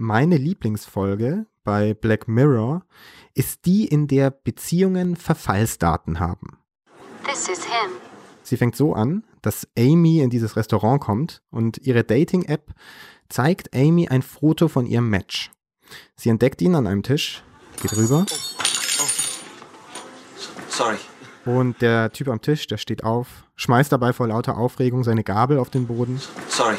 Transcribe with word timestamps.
Meine 0.00 0.36
Lieblingsfolge 0.36 1.46
bei 1.64 1.92
Black 1.92 2.28
Mirror 2.28 2.84
ist 3.34 3.66
die, 3.66 3.84
in 3.84 4.06
der 4.06 4.30
Beziehungen 4.30 5.16
Verfallsdaten 5.16 6.20
haben. 6.20 6.56
This 7.24 7.48
is 7.48 7.64
him. 7.64 7.90
Sie 8.44 8.56
fängt 8.56 8.76
so 8.76 8.94
an, 8.94 9.24
dass 9.42 9.66
Amy 9.76 10.20
in 10.20 10.30
dieses 10.30 10.54
Restaurant 10.54 11.00
kommt 11.00 11.42
und 11.50 11.78
ihre 11.78 12.04
Dating-App 12.04 12.72
zeigt 13.28 13.74
Amy 13.74 14.06
ein 14.06 14.22
Foto 14.22 14.68
von 14.68 14.86
ihrem 14.86 15.10
Match. 15.10 15.50
Sie 16.14 16.28
entdeckt 16.28 16.62
ihn 16.62 16.76
an 16.76 16.86
einem 16.86 17.02
Tisch, 17.02 17.42
geht 17.82 17.96
rüber. 17.96 18.24
Sorry. 20.68 20.96
Und 21.44 21.82
der 21.82 22.12
Typ 22.12 22.28
am 22.28 22.40
Tisch, 22.40 22.68
der 22.68 22.76
steht 22.76 23.02
auf, 23.02 23.26
schmeißt 23.56 23.90
dabei 23.90 24.12
vor 24.12 24.28
lauter 24.28 24.58
Aufregung 24.58 25.02
seine 25.02 25.24
Gabel 25.24 25.58
auf 25.58 25.70
den 25.70 25.88
Boden. 25.88 26.20
Sorry. 26.48 26.76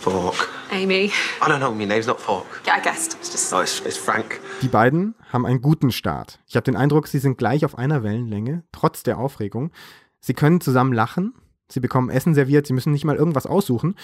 Fork. 0.00 0.49
Amy. 0.72 1.06
I 1.06 1.48
don't 1.48 1.58
know. 1.58 1.72
My 1.72 1.84
name's 1.84 2.06
not 2.06 2.20
Fork. 2.20 2.46
Yeah, 2.64 2.78
I 2.78 2.80
guessed. 2.80 3.14
It's 3.14 3.32
just. 3.32 3.52
No, 3.52 3.60
it's, 3.60 3.80
it's 3.84 3.96
Frank. 3.96 4.40
Die 4.62 4.68
beiden 4.68 5.14
haben 5.32 5.44
einen 5.44 5.60
guten 5.60 5.90
Start. 5.90 6.38
Ich 6.46 6.56
habe 6.56 6.64
den 6.64 6.76
Eindruck, 6.76 7.08
sie 7.08 7.18
sind 7.18 7.38
gleich 7.38 7.64
auf 7.64 7.76
einer 7.76 8.02
Wellenlänge, 8.02 8.62
trotz 8.72 9.02
der 9.02 9.18
Aufregung. 9.18 9.72
Sie 10.20 10.34
können 10.34 10.60
zusammen 10.60 10.92
lachen, 10.92 11.34
sie 11.68 11.80
bekommen 11.80 12.10
Essen 12.10 12.34
serviert, 12.34 12.66
sie 12.66 12.72
müssen 12.72 12.92
nicht 12.92 13.04
mal 13.04 13.16
irgendwas 13.16 13.46
aussuchen. 13.46 13.96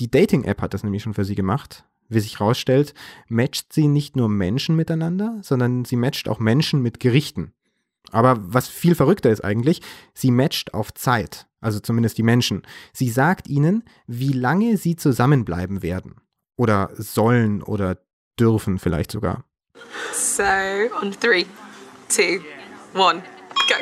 Die 0.00 0.10
Dating-App 0.10 0.62
hat 0.62 0.74
das 0.74 0.84
nämlich 0.84 1.02
schon 1.02 1.14
für 1.14 1.24
sie 1.24 1.34
gemacht. 1.34 1.84
Wie 2.08 2.20
sich 2.20 2.38
herausstellt, 2.38 2.94
matcht 3.28 3.72
sie 3.72 3.88
nicht 3.88 4.16
nur 4.16 4.28
Menschen 4.28 4.76
miteinander, 4.76 5.38
sondern 5.42 5.84
sie 5.84 5.96
matcht 5.96 6.28
auch 6.28 6.38
Menschen 6.38 6.82
mit 6.82 7.00
Gerichten. 7.00 7.52
Aber 8.10 8.36
was 8.40 8.68
viel 8.68 8.94
verrückter 8.94 9.30
ist 9.30 9.42
eigentlich, 9.42 9.80
sie 10.12 10.30
matcht 10.30 10.74
auf 10.74 10.92
Zeit, 10.92 11.46
also 11.62 11.80
zumindest 11.80 12.18
die 12.18 12.22
Menschen. 12.22 12.62
Sie 12.92 13.08
sagt 13.08 13.48
ihnen, 13.48 13.84
wie 14.06 14.32
lange 14.32 14.76
sie 14.76 14.96
zusammenbleiben 14.96 15.82
werden. 15.82 16.16
Oder 16.56 16.90
sollen 16.92 17.62
oder 17.62 17.98
dürfen 18.38 18.78
vielleicht 18.78 19.10
sogar. 19.10 19.44
So, 20.12 20.42
on 21.00 21.12
three, 21.12 21.46
two, 22.08 22.40
one, 22.94 23.22
go. 23.68 23.74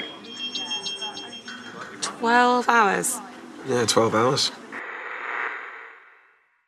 12 2.20 2.68
hours. 2.68 3.20
Yeah, 3.68 3.86
12 3.86 4.14
hours. 4.14 4.52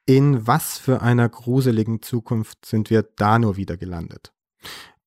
In 0.07 0.47
was 0.47 0.79
für 0.79 1.01
einer 1.01 1.29
gruseligen 1.29 2.03
Zukunft 2.03 2.67
sind 2.67 2.91
wir 2.91 3.03
da 3.03 3.39
nur 3.39 3.57
wieder 3.57 3.77
gelandet? 3.77 4.33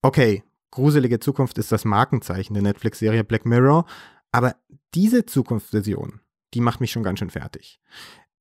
Okay, 0.02 0.44
gruselige 0.72 1.20
Zukunft 1.20 1.58
ist 1.58 1.72
das 1.72 1.84
Markenzeichen 1.84 2.54
der 2.54 2.64
Netflix-Serie 2.64 3.24
Black 3.24 3.46
Mirror, 3.46 3.86
aber 4.36 4.58
diese 4.94 5.26
Zukunftsvision, 5.26 6.20
die 6.54 6.60
macht 6.60 6.82
mich 6.82 6.92
schon 6.92 7.04
ganz 7.04 7.20
schön 7.20 7.30
fertig. 7.30 7.80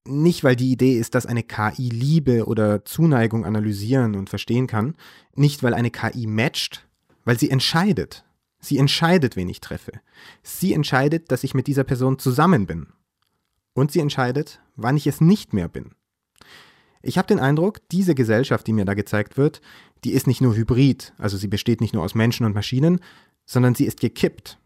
Nicht, 0.05 0.43
weil 0.43 0.57
die 0.57 0.73
Idee 0.73 0.99
ist, 0.99 1.15
dass 1.15 1.25
eine 1.25 1.45
KI 1.45 1.89
Liebe 1.89 2.47
oder 2.47 2.85
Zuneigung 2.85 3.45
analysieren 3.45 4.17
und 4.17 4.29
verstehen 4.29 4.67
kann, 4.67 4.97
nicht, 5.37 5.63
weil 5.63 5.73
eine 5.73 5.93
KI 5.93 6.27
matcht, 6.27 6.89
weil 7.25 7.39
sie 7.39 7.49
entscheidet. 7.49 8.25
Sie 8.59 8.77
entscheidet, 8.77 9.37
wen 9.37 9.49
ich 9.49 9.61
treffe. 9.61 9.93
Sie 10.43 10.73
entscheidet, 10.73 11.31
dass 11.31 11.45
ich 11.45 11.55
mit 11.55 11.69
dieser 11.69 11.85
Person 11.85 12.19
zusammen 12.19 12.67
bin. 12.67 12.89
Und 13.73 13.93
sie 13.93 14.01
entscheidet, 14.01 14.61
wann 14.75 14.97
ich 14.97 15.07
es 15.07 15.21
nicht 15.21 15.53
mehr 15.53 15.69
bin. 15.69 15.93
Ich 17.03 17.19
habe 17.19 17.29
den 17.29 17.39
Eindruck, 17.39 17.89
diese 17.91 18.17
Gesellschaft, 18.17 18.67
die 18.67 18.73
mir 18.73 18.85
da 18.85 18.95
gezeigt 18.95 19.37
wird, 19.37 19.61
die 20.03 20.11
ist 20.11 20.27
nicht 20.27 20.41
nur 20.41 20.57
hybrid, 20.57 21.13
also 21.19 21.37
sie 21.37 21.47
besteht 21.47 21.81
nicht 21.81 21.95
nur 21.95 22.03
aus 22.03 22.17
Menschen 22.17 22.47
und 22.47 22.55
Maschinen, 22.57 22.99
sondern 23.47 23.77
sie 23.77 23.85
ist 23.85 24.01
gekippt. 24.01 24.59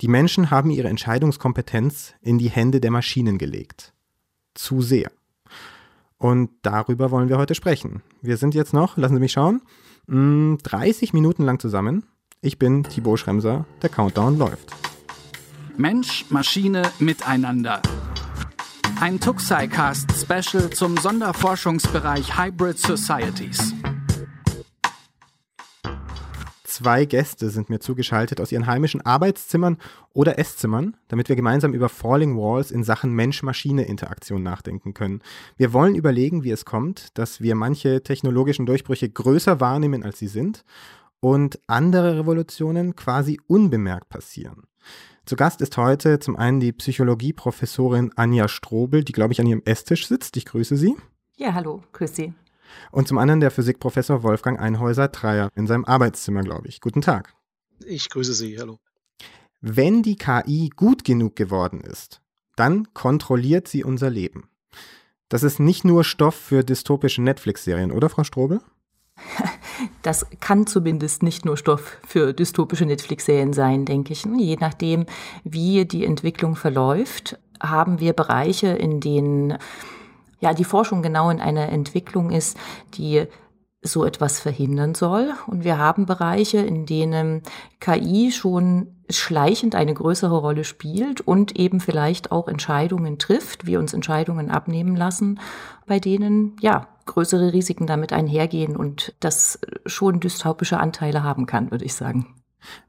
Die 0.00 0.08
Menschen 0.08 0.50
haben 0.50 0.70
ihre 0.70 0.88
Entscheidungskompetenz 0.88 2.14
in 2.20 2.38
die 2.38 2.50
Hände 2.50 2.80
der 2.80 2.90
Maschinen 2.90 3.38
gelegt. 3.38 3.94
Zu 4.54 4.82
sehr. 4.82 5.10
Und 6.18 6.50
darüber 6.62 7.10
wollen 7.10 7.28
wir 7.28 7.38
heute 7.38 7.54
sprechen. 7.54 8.02
Wir 8.20 8.36
sind 8.36 8.54
jetzt 8.54 8.72
noch, 8.72 8.96
lassen 8.96 9.14
Sie 9.14 9.20
mich 9.20 9.32
schauen, 9.32 9.62
30 10.08 11.12
Minuten 11.12 11.44
lang 11.44 11.58
zusammen. 11.58 12.04
Ich 12.40 12.58
bin 12.58 12.84
Thibaut 12.84 13.18
Schremser, 13.18 13.64
der 13.82 13.88
Countdown 13.88 14.38
läuft. 14.38 14.72
Mensch, 15.76 16.26
Maschine, 16.30 16.82
Miteinander. 16.98 17.82
Ein 19.00 19.20
Tuxi-Cast 19.20 20.12
Special 20.12 20.70
zum 20.70 20.96
Sonderforschungsbereich 20.96 22.38
Hybrid 22.38 22.78
Societies. 22.78 23.74
Zwei 26.76 27.06
Gäste 27.06 27.48
sind 27.48 27.70
mir 27.70 27.80
zugeschaltet 27.80 28.38
aus 28.38 28.52
ihren 28.52 28.66
heimischen 28.66 29.00
Arbeitszimmern 29.00 29.78
oder 30.12 30.38
Esszimmern, 30.38 30.94
damit 31.08 31.30
wir 31.30 31.34
gemeinsam 31.34 31.72
über 31.72 31.88
Falling 31.88 32.36
Walls 32.36 32.70
in 32.70 32.84
Sachen 32.84 33.14
Mensch-Maschine-Interaktion 33.14 34.42
nachdenken 34.42 34.92
können. 34.92 35.22
Wir 35.56 35.72
wollen 35.72 35.94
überlegen, 35.94 36.44
wie 36.44 36.50
es 36.50 36.66
kommt, 36.66 37.16
dass 37.16 37.40
wir 37.40 37.54
manche 37.54 38.02
technologischen 38.02 38.66
Durchbrüche 38.66 39.08
größer 39.08 39.58
wahrnehmen, 39.58 40.02
als 40.02 40.18
sie 40.18 40.26
sind 40.26 40.66
und 41.20 41.58
andere 41.66 42.18
Revolutionen 42.18 42.94
quasi 42.94 43.40
unbemerkt 43.46 44.10
passieren. 44.10 44.64
Zu 45.24 45.36
Gast 45.36 45.62
ist 45.62 45.78
heute 45.78 46.18
zum 46.18 46.36
einen 46.36 46.60
die 46.60 46.72
Psychologieprofessorin 46.72 48.12
Anja 48.16 48.48
Strobel, 48.48 49.02
die, 49.02 49.12
glaube 49.12 49.32
ich, 49.32 49.40
an 49.40 49.46
ihrem 49.46 49.62
Esstisch 49.64 50.06
sitzt. 50.06 50.36
Ich 50.36 50.44
grüße 50.44 50.76
Sie. 50.76 50.94
Ja, 51.38 51.54
hallo, 51.54 51.82
grüß 51.94 52.14
Sie. 52.14 52.34
Und 52.90 53.08
zum 53.08 53.18
anderen 53.18 53.40
der 53.40 53.50
Physikprofessor 53.50 54.22
Wolfgang 54.22 54.60
Einhäuser-Dreier 54.60 55.50
in 55.54 55.66
seinem 55.66 55.84
Arbeitszimmer, 55.84 56.42
glaube 56.42 56.68
ich. 56.68 56.80
Guten 56.80 57.02
Tag. 57.02 57.34
Ich 57.84 58.08
grüße 58.08 58.32
Sie, 58.32 58.58
hallo. 58.58 58.78
Wenn 59.60 60.02
die 60.02 60.16
KI 60.16 60.70
gut 60.74 61.04
genug 61.04 61.36
geworden 61.36 61.80
ist, 61.80 62.20
dann 62.56 62.92
kontrolliert 62.94 63.68
sie 63.68 63.84
unser 63.84 64.10
Leben. 64.10 64.48
Das 65.28 65.42
ist 65.42 65.58
nicht 65.58 65.84
nur 65.84 66.04
Stoff 66.04 66.34
für 66.34 66.62
dystopische 66.62 67.22
Netflix-Serien, 67.22 67.90
oder 67.90 68.08
Frau 68.08 68.24
Strobel? 68.24 68.60
Das 70.00 70.24
kann 70.40 70.66
zumindest 70.66 71.22
nicht 71.22 71.44
nur 71.44 71.58
Stoff 71.58 71.98
für 72.06 72.32
dystopische 72.32 72.86
Netflix-Serien 72.86 73.52
sein, 73.52 73.84
denke 73.84 74.14
ich. 74.14 74.24
Je 74.24 74.56
nachdem, 74.58 75.04
wie 75.44 75.84
die 75.84 76.06
Entwicklung 76.06 76.56
verläuft, 76.56 77.38
haben 77.60 78.00
wir 78.00 78.14
Bereiche, 78.14 78.68
in 78.68 79.00
denen 79.00 79.58
ja 80.40 80.54
die 80.54 80.64
Forschung 80.64 81.02
genau 81.02 81.30
in 81.30 81.40
einer 81.40 81.68
Entwicklung 81.68 82.30
ist, 82.30 82.56
die 82.94 83.26
so 83.82 84.04
etwas 84.04 84.40
verhindern 84.40 84.94
soll. 84.94 85.32
Und 85.46 85.64
wir 85.64 85.78
haben 85.78 86.06
Bereiche, 86.06 86.58
in 86.58 86.86
denen 86.86 87.42
KI 87.80 88.32
schon 88.32 88.88
schleichend 89.08 89.74
eine 89.74 89.94
größere 89.94 90.36
Rolle 90.36 90.64
spielt 90.64 91.20
und 91.20 91.56
eben 91.56 91.80
vielleicht 91.80 92.32
auch 92.32 92.48
Entscheidungen 92.48 93.18
trifft, 93.18 93.66
wir 93.66 93.78
uns 93.78 93.94
Entscheidungen 93.94 94.50
abnehmen 94.50 94.96
lassen, 94.96 95.38
bei 95.86 96.00
denen 96.00 96.56
ja 96.60 96.88
größere 97.06 97.52
Risiken 97.52 97.86
damit 97.86 98.12
einhergehen 98.12 98.76
und 98.76 99.14
das 99.20 99.60
schon 99.86 100.18
dystopische 100.18 100.78
Anteile 100.78 101.22
haben 101.22 101.46
kann, 101.46 101.70
würde 101.70 101.84
ich 101.84 101.94
sagen. 101.94 102.34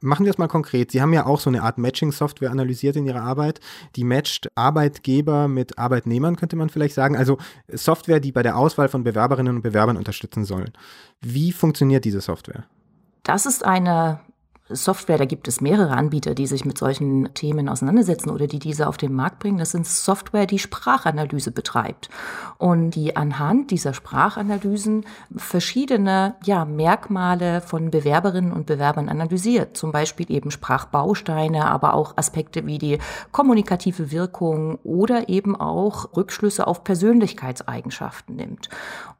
Machen 0.00 0.24
wir 0.24 0.30
es 0.30 0.38
mal 0.38 0.48
konkret. 0.48 0.90
Sie 0.90 1.00
haben 1.02 1.12
ja 1.12 1.26
auch 1.26 1.40
so 1.40 1.50
eine 1.50 1.62
Art 1.62 1.78
Matching-Software 1.78 2.50
analysiert 2.50 2.96
in 2.96 3.06
Ihrer 3.06 3.22
Arbeit. 3.22 3.60
Die 3.96 4.04
matcht 4.04 4.50
Arbeitgeber 4.54 5.48
mit 5.48 5.78
Arbeitnehmern, 5.78 6.36
könnte 6.36 6.56
man 6.56 6.68
vielleicht 6.68 6.94
sagen. 6.94 7.16
Also 7.16 7.38
Software, 7.68 8.20
die 8.20 8.32
bei 8.32 8.42
der 8.42 8.56
Auswahl 8.56 8.88
von 8.88 9.04
Bewerberinnen 9.04 9.56
und 9.56 9.62
Bewerbern 9.62 9.96
unterstützen 9.96 10.44
sollen. 10.44 10.72
Wie 11.20 11.52
funktioniert 11.52 12.04
diese 12.04 12.20
Software? 12.20 12.64
Das 13.22 13.46
ist 13.46 13.64
eine 13.64 14.20
Software, 14.70 15.18
da 15.18 15.24
gibt 15.24 15.48
es 15.48 15.60
mehrere 15.60 15.96
Anbieter, 15.96 16.34
die 16.34 16.46
sich 16.46 16.64
mit 16.64 16.78
solchen 16.78 17.32
Themen 17.34 17.68
auseinandersetzen 17.68 18.30
oder 18.30 18.46
die 18.46 18.58
diese 18.58 18.86
auf 18.86 18.96
den 18.96 19.14
Markt 19.14 19.38
bringen. 19.38 19.58
Das 19.58 19.70
sind 19.70 19.86
Software, 19.86 20.46
die 20.46 20.58
Sprachanalyse 20.58 21.50
betreibt 21.50 22.10
und 22.58 22.90
die 22.90 23.16
anhand 23.16 23.70
dieser 23.70 23.94
Sprachanalysen 23.94 25.06
verschiedene 25.36 26.36
ja, 26.44 26.64
Merkmale 26.64 27.60
von 27.60 27.90
Bewerberinnen 27.90 28.52
und 28.52 28.66
Bewerbern 28.66 29.08
analysiert. 29.08 29.76
Zum 29.76 29.92
Beispiel 29.92 30.30
eben 30.30 30.50
Sprachbausteine, 30.50 31.66
aber 31.66 31.94
auch 31.94 32.16
Aspekte 32.16 32.66
wie 32.66 32.78
die 32.78 32.98
kommunikative 33.32 34.10
Wirkung 34.10 34.78
oder 34.84 35.28
eben 35.28 35.56
auch 35.56 36.16
Rückschlüsse 36.16 36.66
auf 36.66 36.84
Persönlichkeitseigenschaften 36.84 38.36
nimmt. 38.36 38.68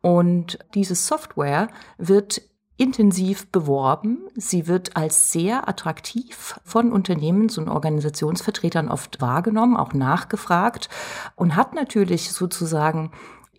Und 0.01 0.59
diese 0.75 0.95
Software 0.95 1.69
wird 1.97 2.43
intensiv 2.79 3.49
beworben. 3.49 4.19
Sie 4.35 4.67
wird 4.67 4.97
als 4.97 5.33
sehr 5.33 5.69
attraktiv 5.69 6.59
von 6.65 6.93
Unternehmens- 6.93 7.59
und 7.59 7.69
Organisationsvertretern 7.69 8.89
oft 8.89 9.21
wahrgenommen, 9.21 9.77
auch 9.77 9.93
nachgefragt 9.93 10.89
und 11.35 11.57
hat 11.57 11.75
natürlich 11.75 12.33
sozusagen 12.33 13.11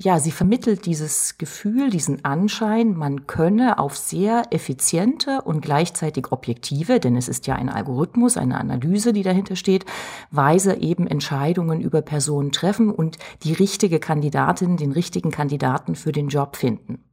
ja, 0.02 0.18
sie 0.18 0.32
vermittelt 0.32 0.86
dieses 0.86 1.38
Gefühl, 1.38 1.90
diesen 1.90 2.24
Anschein, 2.24 2.96
man 2.96 3.28
könne 3.28 3.80
auf 3.80 3.98
sehr 3.98 4.44
effiziente 4.52 5.42
und 5.42 5.60
gleichzeitig 5.60 6.32
objektive, 6.32 7.02
denn 7.02 7.18
es 7.18 7.28
ist 7.28 7.48
ja 7.48 7.56
ein 7.56 7.68
Algorithmus, 7.68 8.38
eine 8.38 8.58
Analyse, 8.58 9.12
die 9.12 9.24
dahinter 9.24 9.58
steht, 9.58 9.86
Weise 10.32 10.76
eben 10.76 11.06
Entscheidungen 11.06 11.82
über 11.82 12.02
Personen 12.02 12.54
treffen 12.54 12.92
und 12.92 13.18
die 13.44 13.52
richtige 13.52 14.00
Kandidatin, 14.00 14.78
den 14.78 14.94
richtigen 14.94 15.32
Kandidaten 15.32 15.96
für 15.96 16.14
den 16.14 16.30
Job 16.30 16.56
finden. 16.56 17.04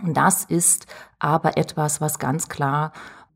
Und 0.00 0.14
das 0.14 0.44
ist 0.44 0.86
aber 1.18 1.56
etwas, 1.56 2.00
was 2.00 2.18
ganz 2.18 2.48
klar 2.48 2.92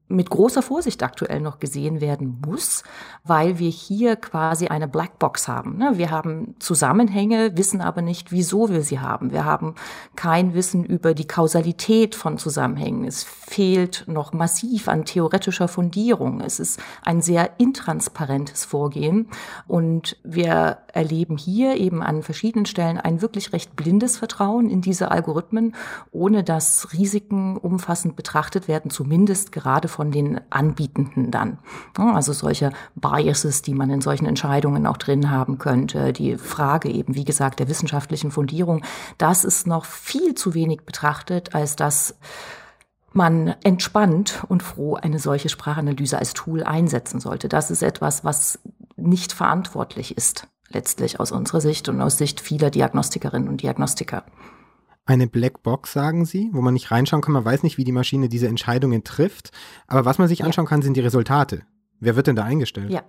mit 0.08 0.30
großer 0.30 0.62
Vorsicht 0.62 1.02
aktuell 1.02 1.40
noch 1.40 1.58
gesehen 1.58 2.00
werden 2.00 2.40
muss, 2.46 2.84
weil 3.24 3.58
wir 3.58 3.70
hier 3.70 4.14
quasi 4.16 4.68
eine 4.68 4.86
Blackbox 4.86 5.48
haben. 5.48 5.78
Ne? 5.78 5.92
Wir 5.96 6.10
haben 6.10 6.54
Zusammenhänge, 6.60 7.56
wissen 7.56 7.80
aber 7.80 8.02
nicht, 8.02 8.30
wieso 8.30 8.68
wir 8.68 8.82
sie 8.82 9.00
haben. 9.00 9.32
Wir 9.32 9.44
haben 9.44 9.74
kein 10.14 10.54
Wissen 10.54 10.84
über 10.84 11.12
die 11.12 11.26
Kausalität 11.26 12.14
von 12.14 12.38
Zusammenhängen. 12.38 13.04
Es 13.04 13.24
fehlt 13.24 14.04
noch 14.06 14.32
massiv 14.32 14.88
an 14.88 15.04
theoretischer 15.04 15.66
Fundierung. 15.66 16.40
Es 16.40 16.60
ist 16.60 16.80
ein 17.02 17.20
sehr 17.20 17.58
intransparentes 17.58 18.64
Vorgehen 18.64 19.28
und 19.66 20.16
wir 20.22 20.78
erleben 20.92 21.36
hier 21.36 21.76
eben 21.76 22.02
an 22.02 22.22
verschiedenen 22.22 22.66
Stellen 22.66 22.98
ein 22.98 23.22
wirklich 23.22 23.52
recht 23.52 23.74
blindes 23.74 24.18
Vertrauen 24.18 24.70
in 24.70 24.82
diese 24.82 25.10
Algorithmen, 25.10 25.74
ohne 26.12 26.44
dass 26.44 26.92
Risiken 26.92 27.56
umfassend 27.56 28.14
betrachtet 28.14 28.68
werden, 28.68 28.90
zumindest 28.90 29.50
gerade 29.52 29.88
von 29.96 30.10
den 30.10 30.38
Anbietenden 30.50 31.30
dann. 31.30 31.56
Also 31.96 32.34
solche 32.34 32.70
Biases, 32.96 33.62
die 33.62 33.72
man 33.72 33.88
in 33.88 34.02
solchen 34.02 34.26
Entscheidungen 34.26 34.86
auch 34.86 34.98
drin 34.98 35.30
haben 35.30 35.56
könnte. 35.56 36.12
Die 36.12 36.36
Frage 36.36 36.90
eben, 36.90 37.14
wie 37.14 37.24
gesagt, 37.24 37.60
der 37.60 37.68
wissenschaftlichen 37.68 38.30
Fundierung, 38.30 38.84
das 39.16 39.44
ist 39.44 39.66
noch 39.66 39.86
viel 39.86 40.34
zu 40.34 40.52
wenig 40.52 40.82
betrachtet, 40.82 41.54
als 41.54 41.76
dass 41.76 42.18
man 43.14 43.54
entspannt 43.64 44.44
und 44.48 44.62
froh 44.62 44.96
eine 44.96 45.18
solche 45.18 45.48
Sprachanalyse 45.48 46.18
als 46.18 46.34
Tool 46.34 46.62
einsetzen 46.62 47.18
sollte. 47.18 47.48
Das 47.48 47.70
ist 47.70 47.82
etwas, 47.82 48.22
was 48.22 48.58
nicht 48.96 49.32
verantwortlich 49.32 50.14
ist, 50.14 50.46
letztlich 50.68 51.20
aus 51.20 51.32
unserer 51.32 51.62
Sicht 51.62 51.88
und 51.88 52.02
aus 52.02 52.18
Sicht 52.18 52.42
vieler 52.42 52.68
Diagnostikerinnen 52.68 53.48
und 53.48 53.62
Diagnostiker 53.62 54.24
eine 55.06 55.28
Blackbox, 55.28 55.92
sagen 55.92 56.24
Sie, 56.24 56.50
wo 56.52 56.60
man 56.60 56.74
nicht 56.74 56.90
reinschauen 56.90 57.22
kann. 57.22 57.32
Man 57.32 57.44
weiß 57.44 57.62
nicht, 57.62 57.78
wie 57.78 57.84
die 57.84 57.92
Maschine 57.92 58.28
diese 58.28 58.48
Entscheidungen 58.48 59.04
trifft. 59.04 59.52
Aber 59.86 60.04
was 60.04 60.18
man 60.18 60.28
sich 60.28 60.44
anschauen 60.44 60.66
kann, 60.66 60.82
sind 60.82 60.96
die 60.96 61.00
Resultate. 61.00 61.62
Wer 62.00 62.16
wird 62.16 62.26
denn 62.26 62.36
da 62.36 62.44
eingestellt? 62.44 62.90
Ja. 62.90 63.02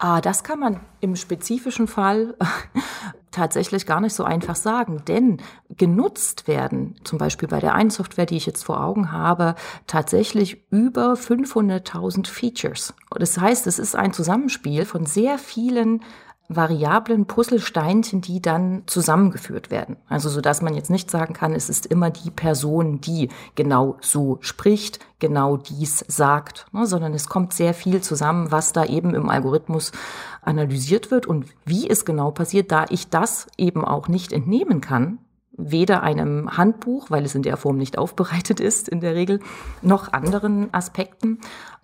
Ah, 0.00 0.20
das 0.20 0.44
kann 0.44 0.60
man 0.60 0.80
im 1.00 1.16
spezifischen 1.16 1.88
Fall 1.88 2.36
tatsächlich 3.32 3.84
gar 3.84 4.00
nicht 4.00 4.14
so 4.14 4.22
einfach 4.22 4.54
sagen, 4.54 5.02
denn 5.08 5.38
genutzt 5.76 6.46
werden, 6.46 6.94
zum 7.02 7.18
Beispiel 7.18 7.48
bei 7.48 7.58
der 7.58 7.74
einen 7.74 7.90
Software, 7.90 8.26
die 8.26 8.36
ich 8.36 8.46
jetzt 8.46 8.64
vor 8.64 8.82
Augen 8.82 9.10
habe, 9.10 9.56
tatsächlich 9.88 10.70
über 10.70 11.14
500.000 11.14 12.28
Features. 12.28 12.94
Das 13.10 13.38
heißt, 13.38 13.66
es 13.66 13.80
ist 13.80 13.96
ein 13.96 14.12
Zusammenspiel 14.12 14.84
von 14.84 15.04
sehr 15.04 15.36
vielen 15.36 16.04
variablen 16.48 17.26
Puzzlesteinchen, 17.26 18.22
die 18.22 18.40
dann 18.40 18.82
zusammengeführt 18.86 19.70
werden. 19.70 19.96
Also 20.08 20.30
so 20.30 20.40
dass 20.40 20.62
man 20.62 20.74
jetzt 20.74 20.88
nicht 20.88 21.10
sagen 21.10 21.34
kann, 21.34 21.52
es 21.52 21.68
ist 21.68 21.84
immer 21.84 22.10
die 22.10 22.30
Person, 22.30 23.02
die 23.02 23.28
genau 23.54 23.98
so 24.00 24.38
spricht, 24.40 24.98
genau 25.18 25.58
dies 25.58 26.04
sagt, 26.08 26.66
ne, 26.72 26.86
sondern 26.86 27.12
es 27.12 27.28
kommt 27.28 27.52
sehr 27.52 27.74
viel 27.74 28.00
zusammen, 28.00 28.50
was 28.50 28.72
da 28.72 28.86
eben 28.86 29.14
im 29.14 29.28
Algorithmus 29.28 29.92
analysiert 30.40 31.10
wird 31.10 31.26
und 31.26 31.46
wie 31.66 31.88
es 31.88 32.06
genau 32.06 32.30
passiert, 32.30 32.72
da 32.72 32.86
ich 32.88 33.10
das 33.10 33.46
eben 33.58 33.84
auch 33.84 34.08
nicht 34.08 34.32
entnehmen 34.32 34.80
kann, 34.80 35.18
weder 35.52 36.02
einem 36.02 36.56
Handbuch, 36.56 37.10
weil 37.10 37.26
es 37.26 37.34
in 37.34 37.42
der 37.42 37.58
Form 37.58 37.76
nicht 37.76 37.98
aufbereitet 37.98 38.58
ist 38.58 38.88
in 38.88 39.00
der 39.00 39.14
Regel, 39.14 39.40
noch 39.82 40.14
anderen 40.14 40.72
Aspekten, 40.72 41.40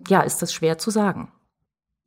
ja, 0.07 0.21
ist 0.21 0.41
das 0.41 0.53
schwer 0.53 0.79
zu 0.79 0.89
sagen. 0.89 1.31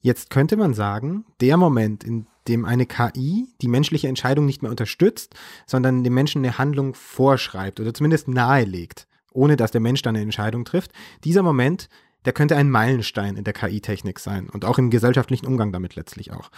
Jetzt 0.01 0.31
könnte 0.31 0.57
man 0.57 0.75
sagen, 0.75 1.25
der 1.41 1.57
Moment, 1.57 2.05
in 2.05 2.27
dem 2.49 2.65
eine 2.65 2.87
KI 2.87 3.47
die 3.61 3.69
menschliche 3.69 4.09
Entscheidung 4.09 4.47
nicht 4.47 4.63
mehr 4.63 4.71
unterstützt, 4.71 5.35
sondern 5.67 6.05
dem 6.05 6.15
Menschen 6.15 6.45
eine 6.45 6.59
Handlung 6.59 6.95
vorschreibt 6.95 7.81
oder 7.81 7.95
zumindest 7.95 8.29
nahelegt, 8.29 9.07
ohne 9.33 9.57
dass 9.57 9.71
der 9.71 9.81
Mensch 9.81 10.03
dann 10.03 10.17
eine 10.17 10.23
Entscheidung 10.23 10.65
trifft. 10.65 10.93
Dieser 11.25 11.43
Moment, 11.43 11.89
der 12.25 12.33
könnte 12.33 12.57
ein 12.57 12.71
Meilenstein 12.71 13.37
in 13.37 13.45
der 13.45 13.55
KI-Technik 13.55 14.19
sein 14.19 14.49
und 14.49 14.65
auch 14.65 14.79
im 14.79 14.91
gesellschaftlichen 14.91 15.47
Umgang 15.47 15.73
damit 15.73 15.95
letztlich 15.95 16.33
auch. 16.33 16.51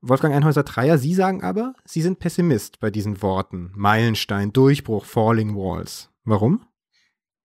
Wolfgang 0.00 0.34
Einhäuser-Dreier, 0.34 0.98
Sie 0.98 1.14
sagen 1.14 1.44
aber, 1.44 1.74
Sie 1.84 2.02
sind 2.02 2.18
Pessimist 2.18 2.80
bei 2.80 2.90
diesen 2.90 3.22
Worten. 3.22 3.70
Meilenstein, 3.76 4.52
Durchbruch, 4.52 5.04
Falling 5.04 5.54
Walls. 5.54 6.10
Warum? 6.24 6.66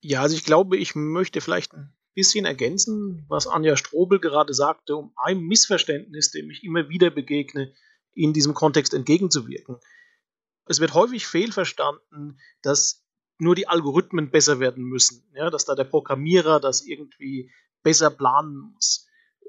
Ja, 0.02 0.22
also 0.22 0.36
ich 0.36 0.44
glaube, 0.44 0.78
ich 0.78 0.96
möchte 0.96 1.40
vielleicht 1.40 1.76
ein 1.76 1.94
bisschen 2.16 2.46
ergänzen, 2.46 3.26
was 3.28 3.46
Anja 3.46 3.78
Strobel 3.78 4.20
gerade 4.20 4.56
sagte, 4.56 4.96
um 4.96 5.12
ein 5.18 5.40
Missverständnis, 5.42 6.32
dem 6.32 6.50
ich 6.50 6.64
immer 6.64 6.90
wieder 6.90 7.12
begegne, 7.12 7.74
in 8.18 8.34
diesem 8.34 8.54
Kontext 8.54 8.94
entgegenzuwirken. 8.94 9.78
Es 10.66 10.80
wird 10.80 10.94
häufig 10.94 11.28
fehlverstanden, 11.28 12.40
dass 12.62 13.06
nur 13.38 13.56
die 13.56 13.68
Algorithmen 13.68 14.32
besser 14.32 14.60
werden 14.60 14.84
müssen, 14.84 15.24
ja, 15.34 15.50
dass 15.50 15.66
da 15.66 15.76
der 15.76 15.84
Programmierer 15.84 16.60
das 16.60 16.82
irgendwie 16.82 17.52
besser 17.84 18.10
planen 18.10 18.72
muss. 18.74 19.08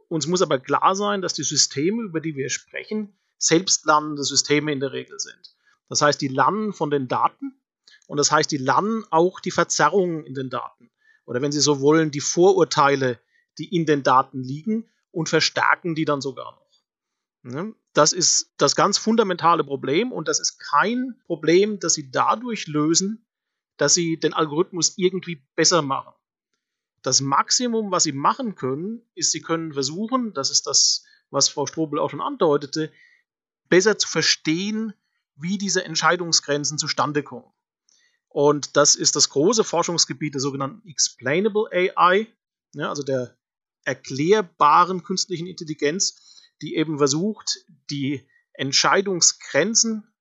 Uns 0.09 0.27
muss 0.27 0.43
aber 0.43 0.59
klar 0.59 0.95
sein, 0.95 1.23
dass 1.23 1.35
die 1.35 1.43
Systeme, 1.43 2.03
über 2.03 2.21
die 2.21 2.37
wir 2.37 2.51
sprechen, 2.51 3.19
selbstlernende 3.39 4.25
Systeme 4.25 4.73
in 4.73 4.81
der 4.81 4.93
Regel 4.93 5.19
sind. 5.19 5.57
Das 5.89 6.03
heißt, 6.03 6.21
die 6.21 6.29
lernen 6.29 6.73
von 6.73 6.91
den 6.91 7.09
Daten 7.09 7.61
und 8.07 8.19
das 8.19 8.31
heißt, 8.31 8.51
die 8.51 8.59
lernen 8.59 9.05
auch 9.11 9.41
die 9.41 9.51
Verzerrungen 9.51 10.25
in 10.25 10.35
den 10.35 10.51
Daten. 10.51 10.91
Oder 11.25 11.43
wenn 11.43 11.53
Sie 11.53 11.61
so 11.61 11.81
wollen, 11.81 12.11
die 12.11 12.21
Vorurteile, 12.21 13.19
die 13.59 13.75
in 13.75 13.87
den 13.87 14.03
Daten 14.03 14.43
liegen 14.43 14.89
und 15.11 15.29
verstärken 15.29 15.95
die 15.95 16.05
dann 16.05 16.21
sogar 16.21 16.53
noch. 16.53 16.68
Ne? 17.43 17.75
Das 17.93 18.13
ist 18.13 18.53
das 18.57 18.77
ganz 18.77 18.99
fundamentale 18.99 19.65
Problem 19.65 20.13
und 20.13 20.29
das 20.29 20.41
ist 20.41 20.59
kein 20.59 21.21
Problem, 21.27 21.79
das 21.81 21.95
Sie 21.95 22.11
dadurch 22.11 22.67
lösen, 22.67 23.27
dass 23.77 23.95
Sie 23.95 24.19
den 24.19 24.35
Algorithmus 24.35 24.95
irgendwie 24.97 25.43
besser 25.55 25.83
machen. 25.83 26.13
Das 27.03 27.21
Maximum, 27.21 27.91
was 27.91 28.03
Sie 28.03 28.13
machen 28.13 28.55
können, 28.55 29.03
ist, 29.15 29.31
Sie 29.31 29.41
können 29.41 29.73
versuchen, 29.73 30.35
das 30.35 30.51
ist 30.51 30.67
das, 30.67 31.05
was 31.31 31.49
Frau 31.49 31.67
Strobel 31.67 31.99
auch 31.99 32.11
schon 32.11 32.21
andeutete, 32.21 32.93
besser 33.69 33.99
zu 33.99 34.09
verstehen, 34.09 34.93
wie 35.37 35.59
diese 35.59 35.85
Entscheidungsgrenzen 35.85 36.79
zustande 36.79 37.23
kommen. 37.23 37.53
Und 38.29 38.77
das 38.77 38.95
ist 38.95 39.17
das 39.17 39.31
große 39.31 39.65
Forschungsgebiet 39.65 40.35
der 40.35 40.41
sogenannten 40.41 40.87
Explainable 40.89 41.69
AI, 41.73 42.27
ja, 42.75 42.89
also 42.89 43.03
der 43.03 43.37
erklärbaren 43.85 45.03
künstlichen 45.03 45.47
Intelligenz 45.47 46.38
die 46.63 46.77
eben 46.77 46.99
versucht, 46.99 47.65
die 47.91 48.29
Entscheidungsgrenzen 48.53 50.13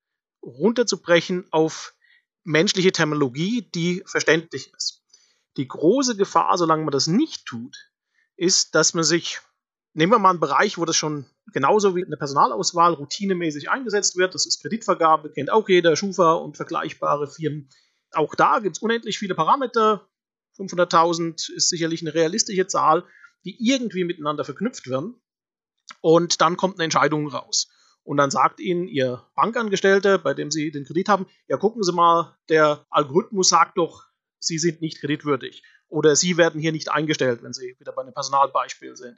runterzubrechen 0.43 1.47
auf 1.51 1.93
menschliche 2.43 2.91
Terminologie, 2.91 3.69
die 3.73 4.03
verständlich 4.05 4.71
ist. 4.73 5.03
Die 5.57 5.67
große 5.67 6.15
Gefahr, 6.15 6.57
solange 6.57 6.83
man 6.83 6.91
das 6.91 7.07
nicht 7.07 7.45
tut, 7.45 7.75
ist, 8.35 8.75
dass 8.75 8.93
man 8.93 9.03
sich, 9.03 9.39
nehmen 9.93 10.11
wir 10.11 10.19
mal 10.19 10.29
einen 10.29 10.39
Bereich, 10.39 10.77
wo 10.77 10.85
das 10.85 10.95
schon 10.95 11.25
genauso 11.51 11.95
wie 11.95 12.01
in 12.01 12.09
der 12.09 12.17
Personalauswahl 12.17 12.93
routinemäßig 12.93 13.69
eingesetzt 13.69 14.15
wird, 14.15 14.35
das 14.35 14.45
ist 14.45 14.61
Kreditvergabe, 14.61 15.31
kennt 15.31 15.49
auch 15.49 15.67
jeder, 15.67 15.95
Schufa 15.95 16.33
und 16.33 16.55
vergleichbare 16.55 17.27
Firmen. 17.27 17.69
Auch 18.11 18.35
da 18.35 18.59
gibt 18.59 18.77
es 18.77 18.81
unendlich 18.81 19.17
viele 19.17 19.35
Parameter. 19.35 20.07
500.000 20.57 21.51
ist 21.51 21.69
sicherlich 21.69 22.01
eine 22.01 22.13
realistische 22.13 22.67
Zahl, 22.67 23.03
die 23.43 23.57
irgendwie 23.59 24.03
miteinander 24.03 24.45
verknüpft 24.45 24.87
werden 24.87 25.19
und 26.01 26.41
dann 26.41 26.57
kommt 26.57 26.75
eine 26.75 26.85
Entscheidung 26.85 27.27
raus. 27.27 27.69
Und 28.03 28.17
dann 28.17 28.31
sagt 28.31 28.59
Ihnen 28.59 28.87
Ihr 28.87 29.25
Bankangestellter, 29.35 30.17
bei 30.17 30.33
dem 30.33 30.49
Sie 30.49 30.71
den 30.71 30.85
Kredit 30.85 31.09
haben, 31.09 31.27
ja 31.47 31.57
gucken 31.57 31.83
Sie 31.83 31.91
mal, 31.91 32.37
der 32.49 32.85
Algorithmus 32.89 33.49
sagt 33.49 33.77
doch, 33.77 34.05
Sie 34.39 34.57
sind 34.57 34.81
nicht 34.81 35.01
kreditwürdig. 35.01 35.63
Oder 35.89 36.15
Sie 36.15 36.37
werden 36.37 36.61
hier 36.61 36.71
nicht 36.71 36.89
eingestellt, 36.89 37.43
wenn 37.43 37.53
Sie 37.53 37.75
wieder 37.79 37.91
bei 37.91 38.03
einem 38.03 38.13
Personalbeispiel 38.13 38.95
sind. 38.95 39.17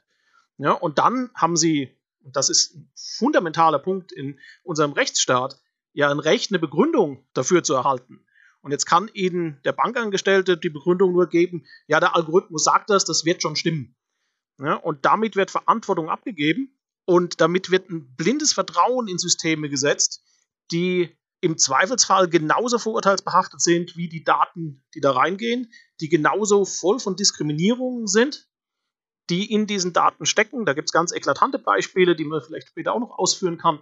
Ja, 0.58 0.72
und 0.72 0.98
dann 0.98 1.30
haben 1.34 1.56
Sie, 1.56 1.96
und 2.22 2.36
das 2.36 2.50
ist 2.50 2.74
ein 2.74 2.90
fundamentaler 2.96 3.78
Punkt 3.78 4.12
in 4.12 4.38
unserem 4.62 4.92
Rechtsstaat, 4.92 5.60
ja 5.92 6.10
ein 6.10 6.18
Recht, 6.18 6.50
eine 6.50 6.58
Begründung 6.58 7.24
dafür 7.32 7.62
zu 7.62 7.74
erhalten. 7.74 8.24
Und 8.60 8.72
jetzt 8.72 8.86
kann 8.86 9.08
Ihnen 9.14 9.60
der 9.64 9.72
Bankangestellte 9.72 10.56
die 10.56 10.68
Begründung 10.68 11.12
nur 11.12 11.28
geben, 11.28 11.64
ja, 11.86 11.98
der 11.98 12.14
Algorithmus 12.14 12.64
sagt 12.64 12.90
das, 12.90 13.04
das 13.04 13.24
wird 13.24 13.40
schon 13.40 13.56
stimmen. 13.56 13.96
Ja, 14.60 14.74
und 14.74 15.04
damit 15.06 15.36
wird 15.36 15.50
Verantwortung 15.50 16.10
abgegeben 16.10 16.78
und 17.06 17.40
damit 17.40 17.70
wird 17.70 17.88
ein 17.88 18.14
blindes 18.14 18.52
Vertrauen 18.52 19.08
in 19.08 19.18
Systeme 19.18 19.70
gesetzt, 19.70 20.22
die 20.70 21.16
im 21.40 21.56
Zweifelsfall 21.56 22.28
genauso 22.28 22.78
vorurteilsbehaftet 22.78 23.62
sind 23.62 23.96
wie 23.96 24.08
die 24.08 24.22
Daten, 24.22 24.84
die 24.94 25.00
da 25.00 25.12
reingehen, 25.12 25.72
die 26.00 26.10
genauso 26.10 26.66
voll 26.66 27.00
von 27.00 27.16
Diskriminierungen 27.16 28.06
sind, 28.06 28.48
die 29.30 29.50
in 29.50 29.66
diesen 29.66 29.94
Daten 29.94 30.26
stecken. 30.26 30.66
Da 30.66 30.74
gibt 30.74 30.88
es 30.88 30.92
ganz 30.92 31.12
eklatante 31.12 31.58
Beispiele, 31.58 32.14
die 32.14 32.24
man 32.24 32.42
vielleicht 32.42 32.68
später 32.68 32.92
auch 32.92 33.00
noch 33.00 33.18
ausführen 33.18 33.56
kann. 33.56 33.80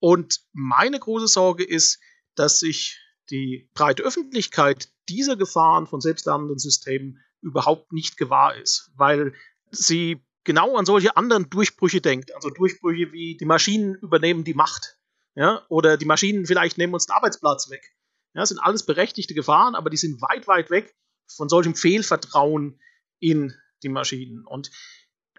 Und 0.00 0.40
meine 0.52 0.98
große 1.00 1.28
Sorge 1.28 1.64
ist, 1.64 2.00
dass 2.34 2.60
sich 2.60 3.00
die 3.30 3.70
breite 3.74 4.02
Öffentlichkeit 4.02 4.90
dieser 5.08 5.36
Gefahren 5.36 5.86
von 5.86 6.00
selbstlernenden 6.00 6.58
Systemen 6.58 7.24
überhaupt 7.40 7.92
nicht 7.92 8.16
gewahr 8.16 8.56
ist, 8.56 8.90
weil 8.96 9.34
sie 9.70 10.24
genau 10.44 10.76
an 10.76 10.86
solche 10.86 11.16
anderen 11.16 11.50
Durchbrüche 11.50 12.00
denkt. 12.00 12.34
Also 12.34 12.50
Durchbrüche 12.50 13.12
wie 13.12 13.36
die 13.36 13.44
Maschinen 13.44 13.94
übernehmen 13.96 14.44
die 14.44 14.54
Macht. 14.54 14.98
Ja? 15.34 15.64
Oder 15.68 15.96
die 15.96 16.06
Maschinen 16.06 16.46
vielleicht 16.46 16.78
nehmen 16.78 16.94
uns 16.94 17.06
den 17.06 17.14
Arbeitsplatz 17.14 17.70
weg. 17.70 17.94
Ja, 18.34 18.42
das 18.42 18.50
sind 18.50 18.58
alles 18.58 18.84
berechtigte 18.84 19.34
Gefahren, 19.34 19.74
aber 19.74 19.90
die 19.90 19.96
sind 19.96 20.20
weit, 20.20 20.46
weit 20.46 20.70
weg 20.70 20.94
von 21.26 21.48
solchem 21.48 21.74
Fehlvertrauen 21.74 22.80
in 23.18 23.54
die 23.82 23.88
Maschinen. 23.88 24.46
Und 24.46 24.70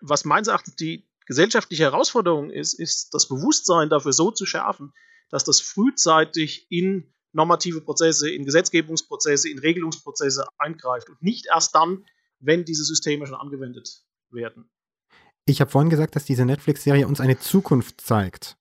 was 0.01 0.25
meines 0.25 0.47
Erachtens 0.47 0.75
die 0.75 1.07
gesellschaftliche 1.25 1.83
Herausforderung 1.83 2.49
ist, 2.49 2.73
ist 2.73 3.13
das 3.13 3.27
Bewusstsein 3.27 3.89
dafür 3.89 4.13
so 4.13 4.31
zu 4.31 4.45
schärfen, 4.45 4.93
dass 5.29 5.43
das 5.43 5.61
frühzeitig 5.61 6.67
in 6.69 7.13
normative 7.31 7.81
Prozesse, 7.81 8.29
in 8.29 8.45
Gesetzgebungsprozesse, 8.45 9.49
in 9.49 9.59
Regelungsprozesse 9.59 10.45
eingreift 10.57 11.09
und 11.09 11.21
nicht 11.21 11.47
erst 11.53 11.75
dann, 11.75 12.05
wenn 12.39 12.65
diese 12.65 12.83
Systeme 12.83 13.25
schon 13.27 13.35
angewendet 13.35 14.03
werden. 14.31 14.69
Ich 15.45 15.61
habe 15.61 15.71
vorhin 15.71 15.89
gesagt, 15.89 16.15
dass 16.15 16.25
diese 16.25 16.45
Netflix-Serie 16.45 17.07
uns 17.07 17.19
eine 17.19 17.39
Zukunft 17.39 18.01
zeigt. 18.01 18.57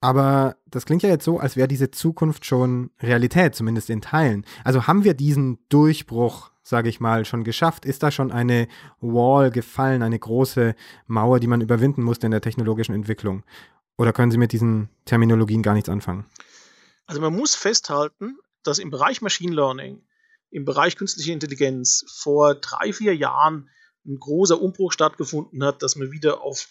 Aber 0.00 0.56
das 0.66 0.86
klingt 0.86 1.02
ja 1.02 1.10
jetzt 1.10 1.24
so, 1.24 1.38
als 1.38 1.56
wäre 1.56 1.68
diese 1.68 1.90
Zukunft 1.90 2.46
schon 2.46 2.90
Realität, 3.00 3.54
zumindest 3.54 3.90
in 3.90 4.00
Teilen. 4.00 4.46
Also 4.64 4.86
haben 4.86 5.04
wir 5.04 5.12
diesen 5.12 5.58
Durchbruch, 5.68 6.50
sage 6.62 6.88
ich 6.88 7.00
mal, 7.00 7.26
schon 7.26 7.44
geschafft? 7.44 7.84
Ist 7.84 8.02
da 8.02 8.10
schon 8.10 8.32
eine 8.32 8.66
Wall 9.00 9.50
gefallen, 9.50 10.02
eine 10.02 10.18
große 10.18 10.74
Mauer, 11.06 11.38
die 11.40 11.46
man 11.46 11.60
überwinden 11.60 12.02
musste 12.02 12.26
in 12.26 12.30
der 12.30 12.40
technologischen 12.40 12.94
Entwicklung? 12.94 13.44
Oder 13.98 14.14
können 14.14 14.32
Sie 14.32 14.38
mit 14.38 14.52
diesen 14.52 14.88
Terminologien 15.04 15.62
gar 15.62 15.74
nichts 15.74 15.90
anfangen? 15.90 16.24
Also 17.10 17.20
man 17.20 17.34
muss 17.34 17.56
festhalten, 17.56 18.38
dass 18.62 18.78
im 18.78 18.92
Bereich 18.92 19.20
Machine 19.20 19.52
Learning, 19.52 20.06
im 20.50 20.64
Bereich 20.64 20.94
künstliche 20.94 21.32
Intelligenz 21.32 22.04
vor 22.06 22.54
drei, 22.54 22.92
vier 22.92 23.16
Jahren 23.16 23.68
ein 24.06 24.20
großer 24.20 24.62
Umbruch 24.62 24.92
stattgefunden 24.92 25.64
hat, 25.64 25.82
dass 25.82 25.96
man 25.96 26.12
wieder 26.12 26.40
auf 26.40 26.68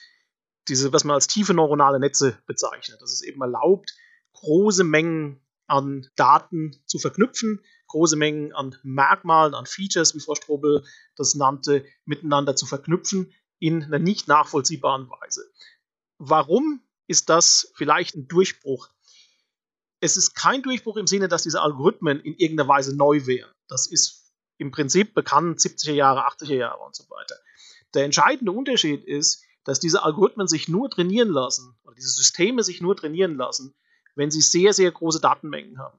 diese, 0.69 0.93
was 0.93 1.03
man 1.03 1.15
als 1.15 1.27
tiefe 1.27 1.53
neuronale 1.53 1.99
Netze 1.99 2.37
bezeichnet. 2.45 3.01
Das 3.01 3.11
es 3.11 3.21
eben 3.21 3.41
erlaubt, 3.41 3.93
große 4.31 4.85
Mengen 4.85 5.41
an 5.67 6.07
Daten 6.15 6.81
zu 6.85 6.99
verknüpfen, 6.99 7.59
große 7.87 8.15
Mengen 8.15 8.53
an 8.53 8.77
Merkmalen, 8.81 9.53
an 9.53 9.65
Features, 9.65 10.15
wie 10.15 10.21
Frau 10.21 10.35
Strobel 10.35 10.85
das 11.17 11.35
nannte, 11.35 11.83
miteinander 12.05 12.55
zu 12.55 12.65
verknüpfen 12.65 13.33
in 13.59 13.83
einer 13.83 13.99
nicht 13.99 14.29
nachvollziehbaren 14.29 15.09
Weise. 15.09 15.51
Warum 16.17 16.81
ist 17.07 17.27
das 17.27 17.73
vielleicht 17.75 18.15
ein 18.15 18.29
Durchbruch? 18.29 18.89
Es 19.99 20.17
ist 20.17 20.33
kein 20.33 20.61
Durchbruch 20.61 20.97
im 20.97 21.07
Sinne, 21.07 21.27
dass 21.27 21.43
diese 21.43 21.61
Algorithmen 21.61 22.19
in 22.21 22.35
irgendeiner 22.35 22.69
Weise 22.69 22.95
neu 22.95 23.25
wären. 23.25 23.51
Das 23.67 23.87
ist 23.87 24.31
im 24.57 24.71
Prinzip 24.71 25.13
bekannt, 25.13 25.59
70er 25.59 25.93
Jahre, 25.93 26.27
80er 26.27 26.55
Jahre 26.55 26.79
und 26.83 26.95
so 26.95 27.03
weiter. 27.09 27.35
Der 27.93 28.05
entscheidende 28.05 28.51
Unterschied 28.51 29.03
ist, 29.03 29.43
dass 29.63 29.79
diese 29.79 30.03
Algorithmen 30.03 30.47
sich 30.47 30.67
nur 30.67 30.89
trainieren 30.89 31.29
lassen, 31.29 31.77
oder 31.83 31.95
diese 31.95 32.09
Systeme 32.09 32.63
sich 32.63 32.81
nur 32.81 32.95
trainieren 32.95 33.35
lassen, 33.35 33.75
wenn 34.15 34.31
sie 34.31 34.41
sehr, 34.41 34.73
sehr 34.73 34.91
große 34.91 35.21
Datenmengen 35.21 35.79
haben. 35.79 35.97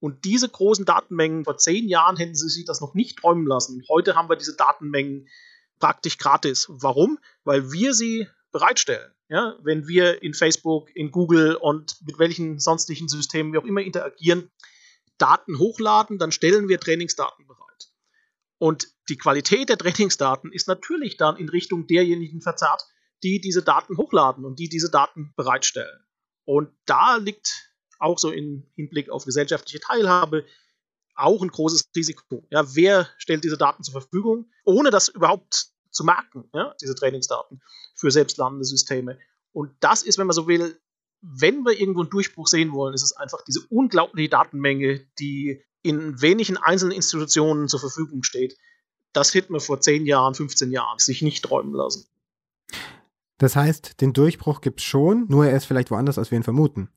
Und 0.00 0.24
diese 0.24 0.48
großen 0.48 0.84
Datenmengen, 0.84 1.44
vor 1.44 1.58
zehn 1.58 1.88
Jahren 1.88 2.16
hätten 2.16 2.34
sie 2.34 2.48
sich 2.48 2.64
das 2.64 2.80
noch 2.80 2.94
nicht 2.94 3.18
träumen 3.18 3.46
lassen. 3.46 3.82
Heute 3.88 4.14
haben 4.14 4.28
wir 4.28 4.36
diese 4.36 4.56
Datenmengen 4.56 5.28
praktisch 5.80 6.18
gratis. 6.18 6.66
Warum? 6.68 7.18
Weil 7.44 7.72
wir 7.72 7.94
sie 7.94 8.28
bereitstellen. 8.52 9.12
Ja, 9.28 9.58
wenn 9.62 9.86
wir 9.86 10.22
in 10.22 10.32
Facebook, 10.32 10.94
in 10.96 11.10
Google 11.10 11.54
und 11.56 11.96
mit 12.06 12.18
welchen 12.18 12.58
sonstigen 12.58 13.08
Systemen 13.08 13.52
wir 13.52 13.60
auch 13.60 13.66
immer 13.66 13.82
interagieren, 13.82 14.50
Daten 15.18 15.58
hochladen, 15.58 16.18
dann 16.18 16.32
stellen 16.32 16.68
wir 16.68 16.80
Trainingsdaten 16.80 17.46
bereit. 17.46 17.90
Und 18.58 18.88
die 19.08 19.18
Qualität 19.18 19.68
der 19.68 19.78
Trainingsdaten 19.78 20.52
ist 20.52 20.66
natürlich 20.66 21.16
dann 21.16 21.36
in 21.36 21.48
Richtung 21.48 21.86
derjenigen 21.86 22.40
verzerrt, 22.40 22.86
die 23.22 23.40
diese 23.40 23.62
Daten 23.62 23.96
hochladen 23.96 24.44
und 24.44 24.58
die 24.58 24.68
diese 24.68 24.90
Daten 24.90 25.32
bereitstellen. 25.36 26.00
Und 26.44 26.70
da 26.86 27.16
liegt 27.16 27.74
auch 27.98 28.18
so 28.18 28.30
im 28.30 28.66
Hinblick 28.74 29.10
auf 29.10 29.24
gesellschaftliche 29.24 29.80
Teilhabe 29.80 30.46
auch 31.14 31.42
ein 31.42 31.48
großes 31.48 31.90
Risiko. 31.96 32.46
Ja, 32.50 32.74
wer 32.74 33.08
stellt 33.18 33.44
diese 33.44 33.58
Daten 33.58 33.82
zur 33.82 34.00
Verfügung, 34.00 34.50
ohne 34.64 34.90
das 34.90 35.08
überhaupt 35.08 35.72
zu 35.98 36.04
merken, 36.04 36.48
ja, 36.54 36.74
diese 36.80 36.94
Trainingsdaten 36.94 37.60
für 37.94 38.10
selbstlernende 38.10 38.64
Systeme? 38.64 39.18
Und 39.52 39.72
das 39.80 40.02
ist, 40.02 40.18
wenn 40.18 40.26
man 40.26 40.34
so 40.34 40.46
will, 40.46 40.80
wenn 41.20 41.64
wir 41.64 41.78
irgendwo 41.78 42.00
einen 42.00 42.10
Durchbruch 42.10 42.46
sehen 42.46 42.72
wollen, 42.72 42.94
ist 42.94 43.02
es 43.02 43.12
einfach 43.12 43.42
diese 43.42 43.66
unglaubliche 43.68 44.28
Datenmenge, 44.28 45.04
die 45.18 45.64
in 45.82 46.20
wenigen 46.20 46.56
einzelnen 46.56 46.92
Institutionen 46.92 47.68
zur 47.68 47.80
Verfügung 47.80 48.22
steht. 48.22 48.56
Das 49.12 49.34
hätte 49.34 49.52
man 49.52 49.60
vor 49.60 49.80
10 49.80 50.06
Jahren, 50.06 50.34
15 50.34 50.70
Jahren 50.70 50.98
sich 50.98 51.22
nicht 51.22 51.44
träumen 51.44 51.72
lassen. 51.72 52.06
Das 53.38 53.56
heißt, 53.56 54.00
den 54.00 54.12
Durchbruch 54.12 54.60
gibt 54.60 54.80
es 54.80 54.86
schon, 54.86 55.26
nur 55.28 55.46
er 55.46 55.56
ist 55.56 55.64
vielleicht 55.64 55.90
woanders, 55.90 56.18
als 56.18 56.30
wir 56.30 56.38
ihn 56.38 56.44
vermuten. 56.44 56.88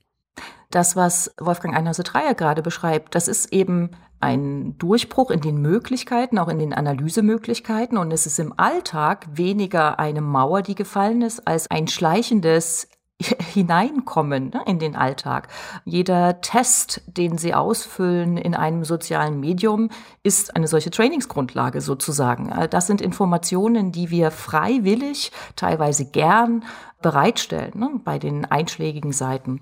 Das, 0.70 0.96
was 0.96 1.34
Wolfgang 1.40 1.76
Einhause 1.76 2.04
Dreier 2.04 2.34
gerade 2.34 2.62
beschreibt, 2.62 3.14
das 3.16 3.28
ist 3.28 3.52
eben 3.52 3.92
ein 4.22 4.78
Durchbruch 4.78 5.32
in 5.32 5.42
den 5.42 5.62
Möglichkeiten, 5.62 6.38
auch 6.38 6.48
in 6.48 6.60
den 6.60 6.74
Analysemöglichkeiten. 6.74 7.98
Und 7.98 8.12
es 8.12 8.26
ist 8.26 8.40
im 8.40 8.54
Alltag 8.58 9.28
weniger 9.34 10.00
eine 10.00 10.22
Mauer, 10.22 10.62
die 10.62 10.76
gefallen 10.76 11.22
ist, 11.22 11.48
als 11.48 11.70
ein 11.70 11.88
schleichendes 11.88 12.88
hineinkommen 13.54 14.50
ne, 14.50 14.62
in 14.66 14.80
den 14.80 14.96
Alltag. 14.96 15.48
Jeder 15.86 16.42
Test, 16.42 17.02
den 17.08 17.38
Sie 17.38 17.54
ausfüllen 17.54 18.38
in 18.38 18.56
einem 18.56 18.84
sozialen 18.86 19.40
Medium, 19.40 19.90
ist 20.24 20.56
eine 20.56 20.68
solche 20.68 20.92
Trainingsgrundlage 20.92 21.82
sozusagen. 21.82 22.54
Das 22.70 22.88
sind 22.88 23.02
Informationen, 23.02 23.92
die 23.92 24.10
wir 24.10 24.32
freiwillig, 24.32 25.32
teilweise 25.56 26.06
gern 26.06 26.64
bereitstellen 27.02 27.74
ne, 27.76 27.90
bei 28.04 28.20
den 28.20 28.46
einschlägigen 28.46 29.12
Seiten. 29.12 29.62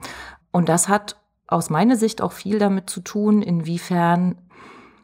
Und 0.52 0.70
das 0.70 0.88
hat 0.88 1.18
aus 1.48 1.70
meiner 1.70 1.96
Sicht 1.96 2.22
auch 2.22 2.32
viel 2.32 2.60
damit 2.60 2.90
zu 2.90 3.02
tun, 3.02 3.42
inwiefern 3.42 4.38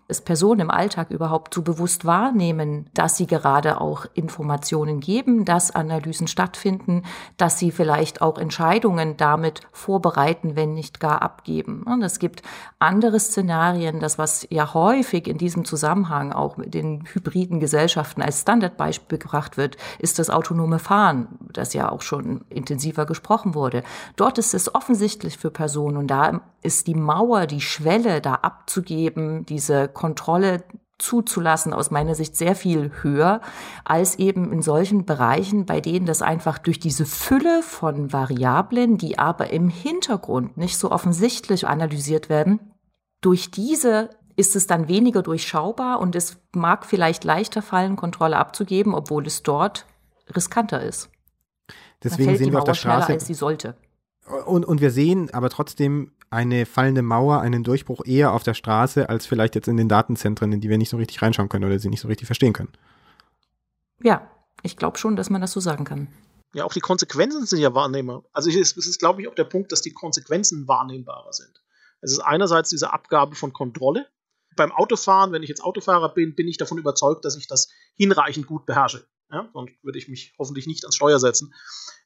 es 0.07 0.21
Personen 0.21 0.61
im 0.61 0.71
Alltag 0.71 1.09
überhaupt 1.09 1.53
so 1.53 1.63
bewusst 1.63 2.05
wahrnehmen, 2.05 2.87
dass 2.93 3.17
sie 3.17 3.25
gerade 3.25 3.81
auch 3.81 4.05
Informationen 4.13 4.99
geben, 4.99 5.45
dass 5.45 5.71
Analysen 5.71 6.27
stattfinden, 6.27 7.03
dass 7.37 7.57
sie 7.57 7.71
vielleicht 7.71 8.21
auch 8.21 8.37
Entscheidungen 8.37 9.17
damit 9.17 9.61
vorbereiten, 9.71 10.55
wenn 10.55 10.75
nicht 10.75 10.99
gar 10.99 11.23
abgeben. 11.23 11.83
Und 11.83 12.03
es 12.03 12.19
gibt 12.19 12.43
andere 12.77 13.19
Szenarien, 13.19 13.99
das 13.99 14.19
was 14.19 14.45
ja 14.51 14.75
häufig 14.75 15.27
in 15.27 15.39
diesem 15.39 15.65
Zusammenhang 15.65 16.33
auch 16.33 16.57
mit 16.57 16.75
den 16.75 17.05
hybriden 17.11 17.59
Gesellschaften 17.59 18.21
als 18.21 18.41
Standardbeispiel 18.41 19.17
gebracht 19.17 19.57
wird, 19.57 19.77
ist 19.97 20.19
das 20.19 20.29
autonome 20.29 20.77
Fahren, 20.77 21.27
das 21.51 21.73
ja 21.73 21.91
auch 21.91 22.03
schon 22.03 22.45
intensiver 22.49 23.07
gesprochen 23.07 23.55
wurde. 23.55 23.83
Dort 24.17 24.37
ist 24.37 24.53
es 24.53 24.73
offensichtlich 24.75 25.39
für 25.39 25.49
Personen 25.49 25.97
und 25.97 26.07
da 26.07 26.41
ist 26.61 26.87
die 26.87 26.95
Mauer, 26.95 27.45
die 27.47 27.61
Schwelle 27.61 28.21
da 28.21 28.35
abzugeben, 28.35 29.45
diese 29.45 29.87
Kontrolle 29.95 30.63
zuzulassen, 30.97 31.73
aus 31.73 31.91
meiner 31.91 32.15
Sicht 32.15 32.37
sehr 32.37 32.55
viel 32.55 32.91
höher 33.01 33.41
als 33.83 34.17
eben 34.17 34.53
in 34.53 34.61
solchen 34.61 35.05
Bereichen, 35.05 35.65
bei 35.65 35.81
denen 35.81 36.05
das 36.05 36.21
einfach 36.21 36.57
durch 36.57 36.79
diese 36.79 37.05
Fülle 37.05 37.63
von 37.63 38.13
Variablen, 38.13 38.97
die 38.97 39.19
aber 39.19 39.49
im 39.49 39.67
Hintergrund 39.67 40.57
nicht 40.57 40.77
so 40.77 40.91
offensichtlich 40.91 41.67
analysiert 41.67 42.29
werden, 42.29 42.59
durch 43.21 43.51
diese 43.51 44.09
ist 44.37 44.55
es 44.55 44.67
dann 44.67 44.87
weniger 44.87 45.21
durchschaubar 45.21 45.99
und 45.99 46.15
es 46.15 46.37
mag 46.53 46.85
vielleicht 46.85 47.23
leichter 47.23 47.61
fallen, 47.61 47.95
Kontrolle 47.95 48.37
abzugeben, 48.37 48.93
obwohl 48.93 49.25
es 49.25 49.43
dort 49.43 49.85
riskanter 50.33 50.81
ist. 50.81 51.09
Deswegen 52.03 52.37
sehen 52.37 52.51
wir 52.51 52.59
auf 52.59 52.65
der 52.65 52.73
Straße, 52.73 53.13
als 53.13 53.25
sie 53.25 53.33
sollte. 53.33 53.75
Und, 54.45 54.65
und 54.65 54.81
wir 54.81 54.91
sehen 54.91 55.33
aber 55.33 55.49
trotzdem 55.49 56.11
eine 56.35 56.65
fallende 56.65 57.01
Mauer, 57.01 57.41
einen 57.41 57.63
Durchbruch 57.63 58.05
eher 58.05 58.33
auf 58.33 58.43
der 58.43 58.53
Straße 58.53 59.09
als 59.09 59.25
vielleicht 59.25 59.55
jetzt 59.55 59.67
in 59.67 59.77
den 59.77 59.89
Datenzentren, 59.89 60.51
in 60.51 60.61
die 60.61 60.69
wir 60.69 60.77
nicht 60.77 60.89
so 60.89 60.97
richtig 60.97 61.21
reinschauen 61.21 61.49
können 61.49 61.65
oder 61.65 61.79
sie 61.79 61.89
nicht 61.89 62.01
so 62.01 62.07
richtig 62.07 62.27
verstehen 62.27 62.53
können. 62.53 62.73
Ja, 64.03 64.29
ich 64.61 64.77
glaube 64.77 64.97
schon, 64.97 65.15
dass 65.15 65.29
man 65.29 65.41
das 65.41 65.53
so 65.53 65.59
sagen 65.59 65.85
kann. 65.85 66.09
Ja, 66.53 66.65
auch 66.65 66.73
die 66.73 66.81
Konsequenzen 66.81 67.45
sind 67.45 67.59
ja 67.59 67.73
wahrnehmbar. 67.73 68.23
Also 68.31 68.49
es 68.49 68.77
ist, 68.77 68.99
glaube 68.99 69.21
ich, 69.21 69.27
auch 69.27 69.35
der 69.35 69.45
Punkt, 69.45 69.71
dass 69.71 69.81
die 69.81 69.93
Konsequenzen 69.93 70.67
wahrnehmbarer 70.67 71.33
sind. 71.33 71.61
Es 72.01 72.11
ist 72.11 72.19
einerseits 72.19 72.69
diese 72.69 72.93
Abgabe 72.93 73.35
von 73.35 73.51
Kontrolle. 73.51 74.07
Beim 74.55 74.71
Autofahren, 74.71 75.31
wenn 75.31 75.43
ich 75.43 75.49
jetzt 75.49 75.63
Autofahrer 75.63 76.13
bin, 76.13 76.35
bin 76.35 76.47
ich 76.47 76.57
davon 76.57 76.77
überzeugt, 76.77 77.25
dass 77.25 77.35
ich 77.35 77.47
das 77.47 77.69
hinreichend 77.95 78.47
gut 78.47 78.65
beherrsche. 78.65 79.05
Ja, 79.35 79.49
sonst 79.51 79.73
würde 79.83 79.97
ich 79.97 80.07
mich 80.07 80.33
hoffentlich 80.39 80.65
nicht 80.65 80.85
ans 80.85 80.95
Steuer 80.95 81.19
setzen. 81.19 81.53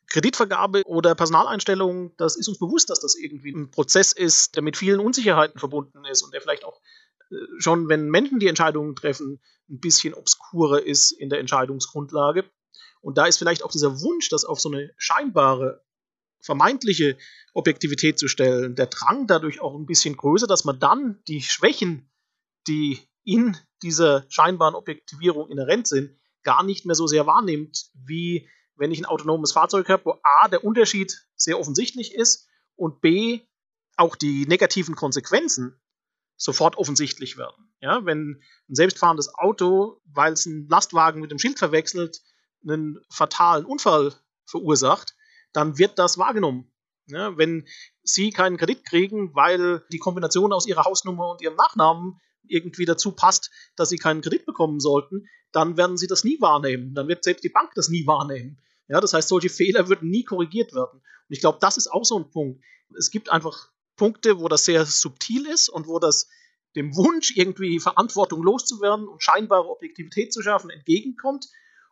Kreditvergabe 0.07 0.81
oder 0.87 1.13
Personaleinstellung, 1.13 2.17
das 2.17 2.35
ist 2.35 2.47
uns 2.47 2.57
bewusst, 2.57 2.89
dass 2.89 3.01
das 3.01 3.13
irgendwie 3.13 3.51
ein 3.51 3.69
Prozess 3.69 4.13
ist, 4.13 4.55
der 4.55 4.63
mit 4.63 4.75
vielen 4.75 4.99
Unsicherheiten 4.99 5.59
verbunden 5.59 6.05
ist 6.05 6.23
und 6.23 6.33
der 6.33 6.41
vielleicht 6.41 6.65
auch 6.65 6.81
äh, 7.29 7.35
schon, 7.59 7.87
wenn 7.87 8.09
Menschen 8.09 8.39
die 8.39 8.47
Entscheidungen 8.47 8.95
treffen, 8.95 9.39
ein 9.69 9.79
bisschen 9.79 10.15
obskurer 10.15 10.81
ist 10.81 11.11
in 11.11 11.29
der 11.29 11.39
Entscheidungsgrundlage. 11.39 12.45
Und 12.99 13.19
da 13.19 13.27
ist 13.27 13.37
vielleicht 13.37 13.63
auch 13.63 13.71
dieser 13.71 14.01
Wunsch, 14.01 14.29
das 14.29 14.43
auf 14.43 14.59
so 14.59 14.71
eine 14.71 14.91
scheinbare, 14.97 15.85
vermeintliche 16.41 17.15
Objektivität 17.53 18.17
zu 18.17 18.27
stellen, 18.27 18.73
der 18.73 18.87
Drang 18.87 19.27
dadurch 19.27 19.61
auch 19.61 19.75
ein 19.75 19.85
bisschen 19.85 20.17
größer, 20.17 20.47
dass 20.47 20.65
man 20.65 20.79
dann 20.79 21.21
die 21.27 21.43
Schwächen, 21.43 22.09
die 22.67 23.07
in 23.23 23.55
dieser 23.83 24.25
scheinbaren 24.29 24.73
Objektivierung 24.73 25.47
inhärent 25.51 25.85
sind, 25.87 26.18
gar 26.43 26.63
nicht 26.63 26.85
mehr 26.85 26.95
so 26.95 27.07
sehr 27.07 27.27
wahrnimmt, 27.27 27.89
wie 27.93 28.49
wenn 28.75 28.91
ich 28.91 28.99
ein 28.99 29.05
autonomes 29.05 29.51
Fahrzeug 29.51 29.89
habe, 29.89 30.05
wo 30.05 30.19
A, 30.23 30.47
der 30.47 30.63
Unterschied 30.63 31.27
sehr 31.35 31.59
offensichtlich 31.59 32.15
ist 32.15 32.47
und 32.75 33.01
B, 33.01 33.41
auch 33.97 34.15
die 34.15 34.45
negativen 34.47 34.95
Konsequenzen 34.95 35.79
sofort 36.37 36.77
offensichtlich 36.77 37.37
werden. 37.37 37.73
Ja, 37.81 38.05
wenn 38.05 38.41
ein 38.69 38.75
selbstfahrendes 38.75 39.35
Auto, 39.35 40.01
weil 40.05 40.33
es 40.33 40.47
einen 40.47 40.67
Lastwagen 40.69 41.21
mit 41.21 41.31
dem 41.31 41.39
Schild 41.39 41.59
verwechselt, 41.59 42.21
einen 42.63 42.99
fatalen 43.09 43.65
Unfall 43.65 44.13
verursacht, 44.45 45.15
dann 45.53 45.77
wird 45.77 45.99
das 45.99 46.17
wahrgenommen. 46.17 46.71
Ja, 47.07 47.37
wenn 47.37 47.67
Sie 48.03 48.31
keinen 48.31 48.57
Kredit 48.57 48.85
kriegen, 48.85 49.35
weil 49.35 49.83
die 49.91 49.97
Kombination 49.97 50.53
aus 50.53 50.67
Ihrer 50.67 50.85
Hausnummer 50.85 51.29
und 51.31 51.41
Ihrem 51.41 51.55
Nachnamen 51.55 52.21
irgendwie 52.49 52.85
dazu 52.85 53.11
passt, 53.11 53.51
dass 53.75 53.89
Sie 53.89 53.97
keinen 53.97 54.21
Kredit 54.21 54.45
bekommen 54.45 54.79
sollten, 54.79 55.27
dann 55.51 55.77
werden 55.77 55.97
Sie 55.97 56.07
das 56.07 56.23
nie 56.23 56.39
wahrnehmen. 56.41 56.93
Dann 56.93 57.07
wird 57.07 57.23
selbst 57.23 57.43
die 57.43 57.49
Bank 57.49 57.71
das 57.75 57.89
nie 57.89 58.05
wahrnehmen. 58.05 58.61
Ja, 58.87 58.99
das 58.99 59.13
heißt, 59.13 59.29
solche 59.29 59.49
Fehler 59.49 59.87
würden 59.87 60.09
nie 60.09 60.23
korrigiert 60.23 60.73
werden. 60.73 60.99
Und 60.99 61.33
ich 61.33 61.39
glaube, 61.39 61.59
das 61.61 61.77
ist 61.77 61.91
auch 61.91 62.05
so 62.05 62.17
ein 62.17 62.29
Punkt. 62.31 62.63
Es 62.97 63.11
gibt 63.11 63.31
einfach 63.31 63.69
Punkte, 63.95 64.39
wo 64.39 64.47
das 64.47 64.65
sehr 64.65 64.85
subtil 64.85 65.45
ist 65.45 65.69
und 65.69 65.87
wo 65.87 65.99
das 65.99 66.27
dem 66.75 66.95
Wunsch, 66.95 67.35
irgendwie 67.35 67.79
Verantwortung 67.79 68.43
loszuwerden 68.43 69.07
und 69.07 69.23
scheinbare 69.23 69.69
Objektivität 69.69 70.31
zu 70.33 70.41
schaffen, 70.41 70.69
entgegenkommt. 70.69 71.47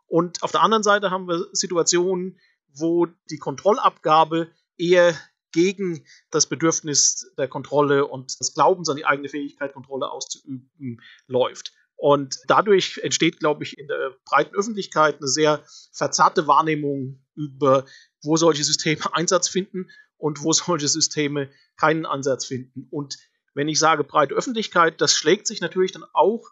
Und 0.06 0.44
auf 0.44 0.52
der 0.52 0.62
anderen 0.62 0.84
Seite 0.84 1.12
haben 1.12 1.28
wir 1.28 1.48
Situationen, 1.52 2.40
wo 2.74 3.08
die 3.30 3.38
Kontrollabgabe 3.38 4.52
eher 4.78 5.16
gegen 5.51 6.06
das 6.32 6.48
Bedürfnis 6.48 7.32
der 7.38 7.48
Kontrolle 7.48 8.06
und 8.06 8.39
des 8.39 8.54
Glaubens 8.54 8.89
an 8.89 8.98
die 8.98 9.06
eigene 9.06 9.30
Fähigkeit, 9.30 9.74
Kontrolle 9.74 10.12
auszuüben, 10.12 11.01
läuft. 11.27 11.74
Und 11.96 12.38
dadurch 12.48 13.00
entsteht, 13.00 13.39
glaube 13.39 13.63
ich, 13.63 13.77
in 13.77 13.88
der 13.88 14.16
breiten 14.25 14.56
Öffentlichkeit 14.56 15.18
eine 15.18 15.27
sehr 15.27 15.63
verzerrte 15.92 16.46
Wahrnehmung 16.46 17.25
über, 17.36 17.86
wo 18.24 18.38
solche 18.38 18.63
Systeme 18.63 19.01
Einsatz 19.13 19.50
finden 19.50 19.89
und 20.18 20.44
wo 20.44 20.54
solche 20.54 20.88
Systeme 20.88 21.50
keinen 21.75 22.06
Ansatz 22.06 22.46
finden. 22.46 22.88
Und 22.92 23.18
wenn 23.56 23.68
ich 23.68 23.80
sage 23.80 24.04
breite 24.04 24.36
Öffentlichkeit, 24.36 25.01
das 25.01 25.13
schlägt 25.13 25.48
sich 25.48 25.60
natürlich 25.60 25.92
dann 25.92 26.06
auch 26.13 26.48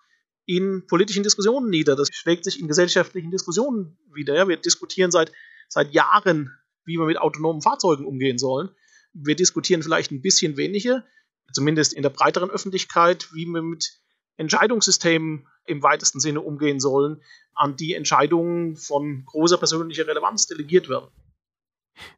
in 0.48 0.86
politischen 0.88 1.24
Diskussionen 1.24 1.70
nieder. 1.70 1.96
Das 1.96 2.10
schlägt 2.12 2.44
sich 2.44 2.60
in 2.60 2.68
gesellschaftlichen 2.68 3.32
Diskussionen 3.32 3.98
wieder. 4.14 4.48
Wir 4.48 4.58
diskutieren 4.58 5.12
seit, 5.12 5.32
seit 5.68 5.94
Jahren, 5.94 6.52
wie 6.86 6.98
wir 6.98 7.06
mit 7.06 7.18
autonomen 7.18 7.62
Fahrzeugen 7.62 8.06
umgehen 8.06 8.38
sollen. 8.40 8.70
Wir 9.16 9.36
diskutieren 9.36 9.82
vielleicht 9.82 10.12
ein 10.12 10.22
bisschen 10.22 10.58
weniger, 10.58 11.04
zumindest 11.52 11.94
in 11.94 12.04
der 12.04 12.10
breiteren 12.10 12.50
Öffentlichkeit, 12.50 13.30
wie 13.34 13.46
wir 13.46 13.62
mit 13.62 14.00
Entscheidungssystemen 14.38 15.48
im 15.66 15.82
weitesten 15.82 16.20
Sinne 16.20 16.42
umgehen 16.42 16.80
sollen, 16.80 17.22
an 17.54 17.78
die 17.78 17.94
Entscheidungen 17.94 18.76
von 18.76 19.24
großer 19.26 19.58
persönlicher 19.58 20.06
Relevanz 20.06 20.48
delegiert 20.48 20.90
werden. 20.90 21.08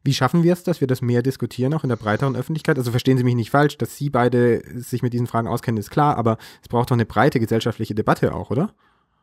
Wie 0.02 0.12
schaffen 0.12 0.42
wir 0.42 0.52
es, 0.52 0.64
dass 0.64 0.80
wir 0.80 0.88
das 0.88 1.02
mehr 1.02 1.22
diskutieren, 1.22 1.72
auch 1.72 1.84
in 1.84 1.88
der 1.88 1.96
breiteren 1.96 2.34
Öffentlichkeit? 2.34 2.78
Also 2.78 2.90
verstehen 2.90 3.16
Sie 3.16 3.22
mich 3.22 3.36
nicht 3.36 3.50
falsch, 3.50 3.78
dass 3.78 3.96
Sie 3.96 4.10
beide 4.10 4.60
sich 4.80 5.02
mit 5.02 5.12
diesen 5.12 5.28
Fragen 5.28 5.46
auskennen, 5.46 5.78
ist 5.78 5.90
klar, 5.90 6.16
aber 6.16 6.36
es 6.62 6.68
braucht 6.68 6.90
doch 6.90 6.96
eine 6.96 7.06
breite 7.06 7.38
gesellschaftliche 7.38 7.94
Debatte 7.94 8.34
auch, 8.34 8.50
oder? 8.50 8.74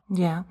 Ja. 0.08 0.46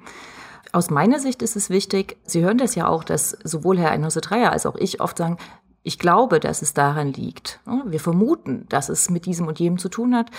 Aus 0.72 0.92
meiner 0.92 1.20
Sicht 1.20 1.42
ist 1.42 1.56
es 1.56 1.70
wichtig, 1.72 2.18
Sie 2.26 2.44
hören 2.44 2.60
das 2.60 2.76
ja 2.76 2.88
auch, 2.88 3.04
dass 3.04 3.32
sowohl 3.44 3.80
Herr 3.80 3.92
Einhause 3.92 4.22
Dreier 4.22 4.52
als 4.52 4.66
auch 4.66 4.76
ich 4.76 5.02
oft 5.02 5.18
sagen, 5.18 5.38
ich 5.86 6.00
glaube, 6.00 6.40
dass 6.40 6.64
es 6.64 6.74
daran 6.74 7.14
liegt. 7.14 7.60
Wir 7.86 8.00
vermuten, 8.00 8.66
dass 8.70 8.90
es 8.90 9.12
mit 9.12 9.28
diesem 9.28 9.48
und 9.48 9.60
jenem 9.60 9.78
zu 9.78 9.88
tun 9.88 10.16
hat. 10.16 10.32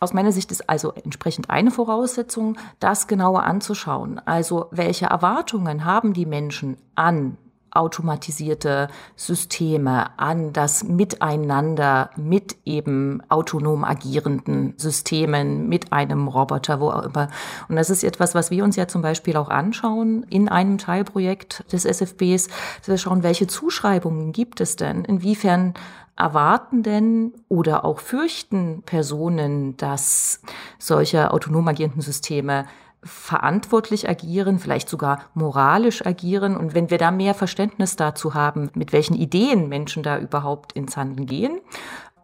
Aus 0.00 0.12
meiner 0.12 0.32
Sicht 0.32 0.50
ist 0.50 0.68
also 0.68 0.92
entsprechend 0.92 1.48
eine 1.48 1.70
Voraussetzung, 1.70 2.58
das 2.80 3.06
genauer 3.06 3.44
anzuschauen. 3.44 4.18
Also 4.18 4.66
welche 4.72 5.06
Erwartungen 5.06 5.84
haben 5.84 6.12
die 6.12 6.26
Menschen 6.26 6.76
an 6.96 7.38
automatisierte 7.70 8.88
Systeme, 9.16 10.18
an 10.18 10.52
das 10.52 10.84
Miteinander 10.84 12.10
mit 12.16 12.56
eben 12.64 13.22
autonom 13.28 13.84
agierenden 13.84 14.74
Systemen, 14.76 15.68
mit 15.68 15.92
einem 15.92 16.28
Roboter, 16.28 16.80
wo 16.80 16.90
auch 16.90 17.04
immer. 17.04 17.28
Und 17.68 17.76
das 17.76 17.90
ist 17.90 18.04
etwas, 18.04 18.34
was 18.34 18.50
wir 18.50 18.64
uns 18.64 18.76
ja 18.76 18.88
zum 18.88 19.02
Beispiel 19.02 19.36
auch 19.36 19.48
anschauen 19.48 20.24
in 20.24 20.48
einem 20.48 20.78
Teilprojekt 20.78 21.64
des 21.72 21.84
SFBs, 21.84 22.48
dass 22.78 22.88
wir 22.88 22.98
schauen, 22.98 23.22
welche 23.22 23.46
Zuschreibungen 23.46 24.32
gibt 24.32 24.60
es 24.60 24.76
denn? 24.76 25.04
Inwiefern 25.04 25.74
erwarten 26.16 26.82
denn 26.82 27.32
oder 27.48 27.84
auch 27.84 27.98
fürchten 27.98 28.82
Personen, 28.82 29.76
dass 29.78 30.40
solche 30.78 31.32
autonom 31.32 31.66
agierenden 31.66 32.02
Systeme 32.02 32.66
verantwortlich 33.02 34.08
agieren, 34.08 34.58
vielleicht 34.58 34.88
sogar 34.88 35.24
moralisch 35.34 36.04
agieren. 36.04 36.56
Und 36.56 36.74
wenn 36.74 36.90
wir 36.90 36.98
da 36.98 37.10
mehr 37.10 37.34
Verständnis 37.34 37.96
dazu 37.96 38.34
haben, 38.34 38.70
mit 38.74 38.92
welchen 38.92 39.14
Ideen 39.14 39.68
Menschen 39.68 40.02
da 40.02 40.18
überhaupt 40.18 40.72
ins 40.72 40.96
Handeln 40.96 41.26
gehen, 41.26 41.60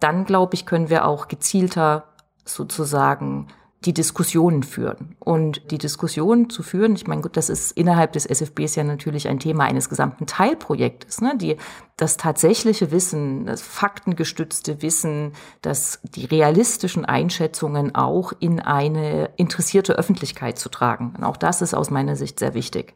dann 0.01 0.25
glaube 0.25 0.55
ich, 0.55 0.67
können 0.67 0.91
wir 0.91 1.07
auch 1.07 1.29
gezielter 1.29 2.05
sozusagen 2.45 3.49
die 3.85 3.93
Diskussionen 3.93 4.63
führen. 4.63 5.17
Und 5.21 5.71
die 5.71 5.79
Diskussionen 5.79 6.51
zu 6.51 6.63
führen, 6.63 6.97
ich 6.97 7.07
meine, 7.07 7.21
gut, 7.21 7.37
das 7.37 7.51
ist 7.51 7.73
innerhalb 7.73 8.13
des 8.13 8.27
SFBs 8.27 8.75
ja 8.75 8.85
natürlich 8.85 9.29
ein 9.29 9.39
Thema 9.39 9.65
eines 9.65 9.89
gesamten 9.89 10.27
Teilprojektes. 10.27 11.21
Ne? 11.21 11.37
Die, 11.37 11.57
das 11.97 12.17
tatsächliche 12.17 12.91
Wissen, 12.91 13.47
das 13.47 13.63
faktengestützte 13.63 14.83
Wissen, 14.83 15.33
das, 15.63 16.01
die 16.03 16.25
realistischen 16.25 17.05
Einschätzungen 17.05 17.95
auch 17.95 18.33
in 18.41 18.61
eine 18.61 19.31
interessierte 19.37 19.97
Öffentlichkeit 19.97 20.59
zu 20.59 20.69
tragen. 20.69 21.15
Und 21.17 21.25
auch 21.25 21.37
das 21.37 21.63
ist 21.63 21.75
aus 21.75 21.91
meiner 21.91 22.17
Sicht 22.17 22.39
sehr 22.41 22.55
wichtig. 22.55 22.95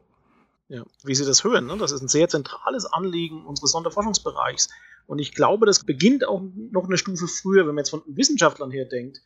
Ja, 0.69 0.85
wie 1.05 1.15
Sie 1.15 1.25
das 1.25 1.45
hören, 1.45 1.67
ne? 1.67 1.77
das 1.79 1.93
ist 1.93 2.01
ein 2.01 2.09
sehr 2.09 2.29
zentrales 2.29 2.87
Anliegen 2.87 3.45
unseres 3.45 3.73
Sonderforschungsbereichs. 3.73 4.69
Und 5.07 5.19
ich 5.19 5.35
glaube, 5.35 5.67
das 5.67 5.85
beginnt 5.85 6.27
auch 6.27 6.43
noch 6.71 6.85
eine 6.85 6.97
Stufe 6.97 7.27
früher, 7.27 7.67
wenn 7.67 7.75
man 7.75 7.79
jetzt 7.79 7.91
von 7.91 8.03
Wissenschaftlern 8.07 8.71
her 8.71 8.87
denkt 8.87 9.21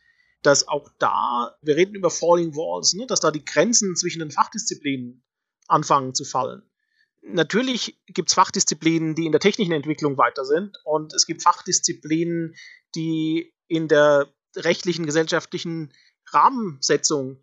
dass 0.45 0.67
auch 0.67 0.89
da, 0.99 1.57
wir 1.61 1.75
reden 1.75 1.95
über 1.95 2.09
Falling 2.09 2.55
Walls, 2.55 2.93
ne, 2.93 3.07
dass 3.07 3.19
da 3.19 3.31
die 3.31 3.43
Grenzen 3.43 3.95
zwischen 3.95 4.19
den 4.19 4.31
Fachdisziplinen 4.31 5.23
anfangen 5.67 6.13
zu 6.13 6.23
fallen. 6.23 6.61
Natürlich 7.23 7.99
gibt 8.05 8.29
es 8.29 8.35
Fachdisziplinen, 8.35 9.15
die 9.15 9.25
in 9.25 9.31
der 9.31 9.41
technischen 9.41 9.71
Entwicklung 9.71 10.17
weiter 10.17 10.45
sind 10.45 10.77
und 10.83 11.13
es 11.13 11.25
gibt 11.25 11.41
Fachdisziplinen, 11.41 12.55
die 12.93 13.53
in 13.67 13.87
der 13.87 14.27
rechtlichen, 14.55 15.07
gesellschaftlichen 15.07 15.91
Rahmensetzung 16.27 17.39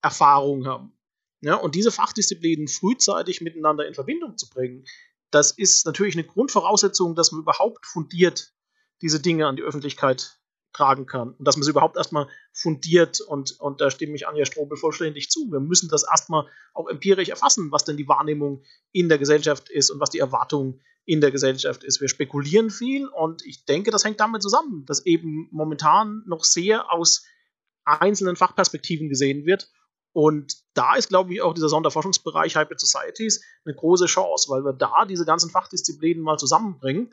Erfahrung 0.00 0.66
haben. 0.66 0.92
Ja, 1.40 1.56
und 1.56 1.74
diese 1.74 1.90
Fachdisziplinen 1.90 2.68
frühzeitig 2.68 3.40
miteinander 3.40 3.86
in 3.86 3.94
Verbindung 3.94 4.38
zu 4.38 4.48
bringen, 4.48 4.84
das 5.30 5.50
ist 5.50 5.84
natürlich 5.84 6.14
eine 6.14 6.24
Grundvoraussetzung, 6.24 7.16
dass 7.16 7.32
man 7.32 7.40
überhaupt 7.40 7.86
fundiert 7.86 8.54
diese 9.02 9.20
Dinge 9.20 9.46
an 9.46 9.56
die 9.56 9.62
Öffentlichkeit 9.62 10.38
tragen 10.76 11.06
kann. 11.06 11.30
Und 11.30 11.46
dass 11.46 11.56
man 11.56 11.62
sie 11.62 11.70
überhaupt 11.70 11.96
erstmal 11.96 12.28
fundiert 12.52 13.20
und, 13.20 13.58
und 13.60 13.80
da 13.80 13.90
stimme 13.90 14.14
ich 14.14 14.28
Anja 14.28 14.44
Strobel 14.44 14.76
vollständig 14.76 15.30
zu. 15.30 15.50
Wir 15.50 15.60
müssen 15.60 15.88
das 15.88 16.04
erstmal 16.04 16.46
auch 16.74 16.88
empirisch 16.88 17.28
erfassen, 17.28 17.72
was 17.72 17.84
denn 17.84 17.96
die 17.96 18.08
Wahrnehmung 18.08 18.62
in 18.92 19.08
der 19.08 19.18
Gesellschaft 19.18 19.70
ist 19.70 19.90
und 19.90 20.00
was 20.00 20.10
die 20.10 20.18
Erwartung 20.18 20.80
in 21.06 21.20
der 21.20 21.30
Gesellschaft 21.30 21.84
ist. 21.84 22.00
Wir 22.00 22.08
spekulieren 22.08 22.70
viel 22.70 23.06
und 23.06 23.44
ich 23.46 23.64
denke, 23.64 23.90
das 23.90 24.04
hängt 24.04 24.20
damit 24.20 24.42
zusammen, 24.42 24.84
dass 24.86 25.06
eben 25.06 25.48
momentan 25.50 26.22
noch 26.26 26.44
sehr 26.44 26.92
aus 26.92 27.24
einzelnen 27.84 28.36
Fachperspektiven 28.36 29.08
gesehen 29.08 29.46
wird. 29.46 29.70
Und 30.12 30.56
da 30.74 30.96
ist, 30.96 31.08
glaube 31.08 31.32
ich, 31.32 31.42
auch 31.42 31.54
dieser 31.54 31.68
Sonderforschungsbereich 31.68 32.56
Hybrid 32.56 32.80
Societies 32.80 33.44
eine 33.64 33.74
große 33.74 34.06
Chance, 34.06 34.50
weil 34.50 34.64
wir 34.64 34.72
da 34.72 35.04
diese 35.04 35.24
ganzen 35.24 35.50
Fachdisziplinen 35.50 36.22
mal 36.22 36.38
zusammenbringen 36.38 37.12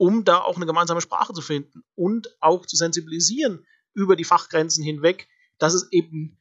um 0.00 0.24
da 0.24 0.38
auch 0.38 0.56
eine 0.56 0.64
gemeinsame 0.64 1.02
Sprache 1.02 1.34
zu 1.34 1.42
finden 1.42 1.84
und 1.94 2.34
auch 2.40 2.64
zu 2.64 2.74
sensibilisieren 2.74 3.66
über 3.92 4.16
die 4.16 4.24
Fachgrenzen 4.24 4.82
hinweg, 4.82 5.28
dass 5.58 5.74
es 5.74 5.92
eben 5.92 6.40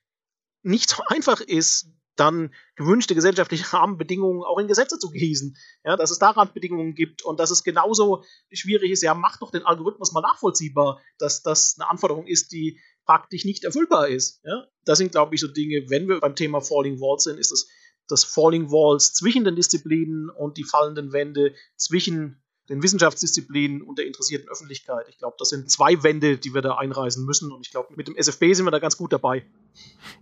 nicht 0.64 0.90
so 0.90 1.04
einfach 1.08 1.42
ist, 1.42 1.90
dann 2.16 2.54
gewünschte 2.78 3.16
gesellschaftliche 3.16 3.66
Rahmenbedingungen 3.74 4.44
auch 4.44 4.60
in 4.60 4.70
Gesetze 4.70 4.98
zu 4.98 5.10
gießen. 5.10 5.58
Ja, 5.84 5.98
dass 5.98 6.10
es 6.10 6.20
da 6.20 6.30
Randbedingungen 6.30 6.96
gibt 6.96 7.26
und 7.26 7.38
dass 7.38 7.52
es 7.52 7.66
genauso 7.66 8.24
schwierig 8.50 8.92
ist, 8.92 9.04
ja, 9.04 9.14
macht 9.14 9.42
doch 9.42 9.52
den 9.52 9.66
Algorithmus 9.66 10.14
mal 10.14 10.22
nachvollziehbar, 10.22 11.02
dass 11.18 11.44
das 11.44 11.76
eine 11.78 11.90
Anforderung 11.90 12.28
ist, 12.28 12.54
die 12.54 12.80
praktisch 13.06 13.44
nicht 13.44 13.66
erfüllbar 13.66 14.08
ist. 14.08 14.40
Ja, 14.46 14.68
das 14.86 15.00
sind, 15.00 15.12
glaube 15.12 15.36
ich, 15.36 15.42
so 15.42 15.50
Dinge, 15.50 15.90
wenn 15.90 16.08
wir 16.08 16.22
beim 16.22 16.36
Thema 16.36 16.62
Falling 16.62 17.02
Walls 17.02 17.24
sind, 17.24 17.38
ist 17.38 17.52
es 17.52 17.68
das 18.08 18.24
Falling 18.24 18.72
Walls 18.72 19.14
zwischen 19.14 19.44
den 19.44 19.58
Disziplinen 19.58 20.30
und 20.30 20.56
die 20.56 20.64
fallenden 20.64 21.12
Wände 21.12 21.56
zwischen 21.76 22.42
den 22.70 22.84
Wissenschaftsdisziplinen 22.84 23.82
und 23.82 23.98
der 23.98 24.06
interessierten 24.06 24.48
Öffentlichkeit. 24.48 25.08
Ich 25.10 25.18
glaube, 25.18 25.36
das 25.40 25.50
sind 25.50 25.70
zwei 25.70 26.04
Wände, 26.04 26.38
die 26.38 26.54
wir 26.54 26.62
da 26.62 26.76
einreißen 26.76 27.26
müssen. 27.26 27.52
Und 27.52 27.66
ich 27.66 27.72
glaube, 27.72 27.90
mit 27.96 28.08
dem 28.08 28.16
SFB 28.16 28.54
sind 28.54 28.66
wir 28.66 28.72
da 28.72 28.80
ganz 28.80 28.96
gut 28.96 29.12
dabei. 29.12 29.44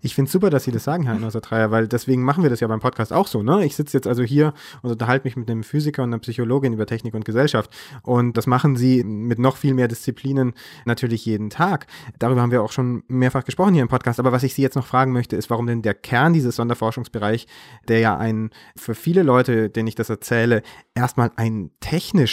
Ich 0.02 0.16
finde 0.16 0.28
es 0.28 0.32
super, 0.32 0.50
dass 0.50 0.64
Sie 0.64 0.72
das 0.72 0.84
sagen, 0.84 1.04
Herr 1.04 1.14
Einhauser 1.16 1.42
Dreier, 1.42 1.72
weil 1.72 1.88
deswegen 1.88 2.24
machen 2.24 2.44
wir 2.44 2.50
das 2.50 2.60
ja 2.60 2.68
beim 2.68 2.80
Podcast 2.80 3.12
auch 3.12 3.28
so. 3.28 3.44
Ne? 3.44 3.66
Ich 3.66 3.76
sitze 3.76 3.98
jetzt 3.98 4.08
also 4.08 4.24
hier 4.24 4.54
und 4.82 4.92
unterhalte 4.92 5.28
mich 5.28 5.36
mit 5.36 5.50
einem 5.50 5.64
Physiker 5.64 6.04
und 6.04 6.10
einer 6.10 6.20
Psychologin 6.20 6.74
über 6.74 6.86
Technik 6.86 7.14
und 7.14 7.26
Gesellschaft. 7.26 7.72
Und 8.04 8.38
das 8.38 8.48
machen 8.48 8.78
Sie 8.78 9.04
mit 9.04 9.40
noch 9.40 9.58
viel 9.58 9.74
mehr 9.74 9.88
Disziplinen 9.88 10.54
natürlich 10.86 11.26
jeden 11.26 11.50
Tag. 11.50 11.88
Darüber 12.20 12.42
haben 12.42 12.52
wir 12.52 12.64
auch 12.64 12.72
schon 12.72 13.04
mehrfach 13.08 13.44
gesprochen 13.44 13.74
hier 13.74 13.84
im 13.84 13.90
Podcast. 13.90 14.20
Aber 14.20 14.32
was 14.32 14.44
ich 14.44 14.54
Sie 14.54 14.62
jetzt 14.62 14.76
noch 14.76 14.86
fragen 14.86 15.12
möchte, 15.12 15.36
ist, 15.36 15.50
warum 15.50 15.68
denn 15.68 15.82
der 15.82 15.94
Kern 15.94 16.34
dieses 16.34 16.56
Sonderforschungsbereich, 16.56 17.48
der 17.88 18.00
ja 18.00 18.18
ein 18.18 18.52
für 18.76 18.96
viele 18.96 19.24
Leute, 19.24 19.70
denen 19.70 19.88
ich 19.88 19.96
das 19.96 20.10
erzähle, 20.10 20.62
erstmal 20.96 21.32
ein 21.36 21.72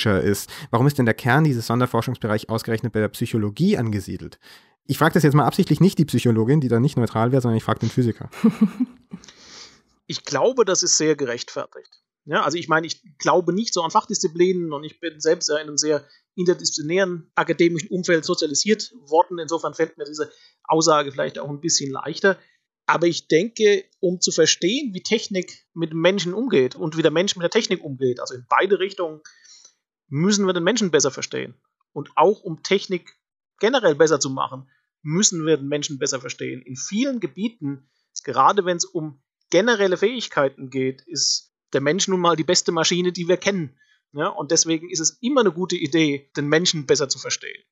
technischer 0.05 0.21
ist. 0.21 0.51
Warum 0.71 0.87
ist 0.87 0.99
denn 0.99 1.07
der 1.07 1.14
Kern 1.14 1.45
dieses 1.45 1.67
Sonderforschungsbereich 1.67 2.49
ausgerechnet 2.49 2.93
bei 2.93 3.01
der 3.01 3.09
Psychologie 3.09 3.77
angesiedelt? 3.77 4.38
Ich 4.87 4.99
frage 4.99 5.14
das 5.14 5.23
jetzt 5.23 5.35
mal 5.35 5.47
absichtlich 5.47 5.81
nicht 5.81 5.99
die 5.99 6.05
Psychologin, 6.05 6.61
die 6.61 6.69
da 6.69 6.79
nicht 6.79 6.97
neutral 6.97 7.33
wäre, 7.33 7.40
sondern 7.40 7.57
ich 7.57 7.64
frage 7.64 7.81
den 7.81 7.90
Physiker. 7.90 8.29
ich 10.07 10.25
glaube, 10.25 10.64
das 10.64 10.83
ist 10.83 10.99
sehr 10.99 11.17
gerechtfertigt. 11.17 11.90
Ja, 12.27 12.43
also 12.43 12.57
ich 12.57 12.69
meine, 12.69 12.87
ich 12.87 13.03
glaube 13.19 13.53
nicht 13.53 13.75
so 13.75 13.83
an 13.83 13.90
Fachdisziplinen 13.90 14.73
und 14.73 14.85
ich 14.85 15.01
bin 15.01 15.21
selbst 15.21 15.51
in 15.51 15.57
einem 15.57 15.77
sehr 15.77 16.07
interdisziplinären 16.37 17.31
akademischen 17.35 17.88
Umfeld 17.90 18.25
sozialisiert 18.25 18.93
worden. 19.07 19.38
Insofern 19.38 19.75
fällt 19.75 19.97
mir 19.99 20.05
diese 20.05 20.31
Aussage 20.64 21.12
vielleicht 21.12 21.38
auch 21.38 21.49
ein 21.49 21.61
bisschen 21.61 21.90
leichter. 21.90 22.38
Aber 22.87 23.07
ich 23.07 23.29
denke, 23.29 23.85
um 24.01 24.21
zu 24.21 24.33
verstehen, 24.33 24.93
wie 24.95 25.03
Technik 25.03 25.64
mit 25.73 25.95
Menschen 25.95 26.35
umgeht 26.35 26.75
und 26.77 26.97
wie 26.97 27.03
der 27.03 27.11
Mensch 27.11 27.37
mit 27.37 27.43
der 27.43 27.51
Technik 27.51 27.83
umgeht, 27.83 28.21
also 28.21 28.35
in 28.35 28.45
beide 28.49 28.79
Richtungen, 28.79 29.21
müssen 30.14 30.46
wir 30.46 30.53
den 30.53 30.62
Menschen 30.62 30.92
besser 30.92 31.11
verstehen. 31.11 31.55
Und 31.92 32.11
auch 32.14 32.40
um 32.42 32.62
Technik 32.62 33.16
generell 33.59 33.96
besser 33.96 34.20
zu 34.20 34.31
machen, 34.31 34.70
müssen 35.03 35.44
wir 35.44 35.57
den 35.57 35.66
Menschen 35.66 35.98
besser 35.98 36.20
verstehen. 36.20 36.62
In 36.62 36.77
vielen 36.77 37.18
Gebieten, 37.18 37.90
gerade 38.22 38.64
wenn 38.64 38.77
es 38.77 38.85
um 38.85 39.20
generelle 39.50 39.96
Fähigkeiten 39.96 40.70
geht, 40.70 41.03
ist 41.07 41.53
der 41.72 41.81
Mensch 41.81 42.07
nun 42.07 42.20
mal 42.20 42.37
die 42.37 42.44
beste 42.44 42.70
Maschine, 42.70 43.11
die 43.11 43.27
wir 43.27 43.37
kennen. 43.37 43.77
Ja, 44.12 44.29
und 44.29 44.53
deswegen 44.53 44.88
ist 44.88 45.00
es 45.00 45.18
immer 45.20 45.40
eine 45.40 45.50
gute 45.50 45.74
Idee, 45.74 46.31
den 46.37 46.46
Menschen 46.46 46.87
besser 46.87 47.09
zu 47.09 47.18
verstehen. 47.18 47.64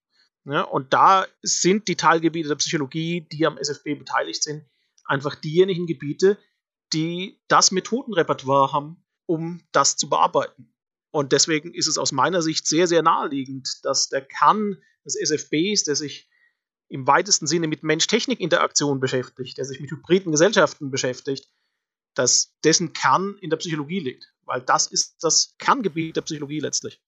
Ja, 0.44 0.62
und 0.62 0.92
da 0.92 1.26
sind 1.42 1.86
die 1.86 1.94
Teilgebiete 1.94 2.48
der 2.48 2.56
Psychologie, 2.56 3.28
die 3.30 3.46
am 3.46 3.56
SFB 3.56 3.94
beteiligt 3.94 4.42
sind, 4.42 4.64
einfach 5.04 5.36
diejenigen 5.36 5.86
Gebiete, 5.86 6.38
die 6.92 7.40
das 7.46 7.70
Methodenrepertoire 7.70 8.72
haben, 8.72 9.04
um 9.26 9.62
das 9.70 9.96
zu 9.96 10.08
bearbeiten. 10.08 10.71
Und 11.12 11.32
deswegen 11.32 11.74
ist 11.74 11.86
es 11.86 11.98
aus 11.98 12.10
meiner 12.10 12.42
Sicht 12.42 12.66
sehr, 12.66 12.88
sehr 12.88 13.02
naheliegend, 13.02 13.84
dass 13.84 14.08
der 14.08 14.22
Kern 14.22 14.78
des 15.04 15.14
SFBs, 15.14 15.84
der 15.84 15.94
sich 15.94 16.28
im 16.88 17.06
weitesten 17.06 17.46
Sinne 17.46 17.68
mit 17.68 17.82
Mensch-Technik-Interaktion 17.82 18.98
beschäftigt, 18.98 19.58
der 19.58 19.66
sich 19.66 19.80
mit 19.80 19.90
hybriden 19.90 20.32
Gesellschaften 20.32 20.90
beschäftigt, 20.90 21.48
dass 22.14 22.54
dessen 22.64 22.92
Kern 22.92 23.36
in 23.40 23.50
der 23.50 23.58
Psychologie 23.58 24.00
liegt. 24.00 24.32
Weil 24.44 24.62
das 24.62 24.86
ist 24.86 25.16
das 25.22 25.54
Kerngebiet 25.58 26.16
der 26.16 26.22
Psychologie 26.22 26.60
letztlich. 26.60 27.00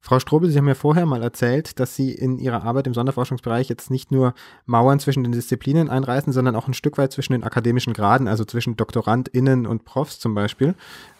Frau 0.00 0.20
Strobel, 0.20 0.48
Sie 0.48 0.56
haben 0.56 0.68
ja 0.68 0.74
vorher 0.74 1.06
mal 1.06 1.22
erzählt, 1.22 1.78
dass 1.80 1.96
Sie 1.96 2.12
in 2.12 2.38
Ihrer 2.38 2.62
Arbeit 2.62 2.86
im 2.86 2.94
Sonderforschungsbereich 2.94 3.68
jetzt 3.68 3.90
nicht 3.90 4.10
nur 4.10 4.34
Mauern 4.64 5.00
zwischen 5.00 5.22
den 5.22 5.32
Disziplinen 5.32 5.90
einreißen, 5.90 6.32
sondern 6.32 6.56
auch 6.56 6.66
ein 6.66 6.74
Stück 6.74 6.96
weit 6.96 7.12
zwischen 7.12 7.32
den 7.32 7.44
akademischen 7.44 7.92
Graden, 7.92 8.28
also 8.28 8.44
zwischen 8.44 8.76
DoktorandInnen 8.76 9.66
und 9.66 9.84
Profs 9.84 10.18
zum 10.18 10.34
Beispiel. 10.34 10.74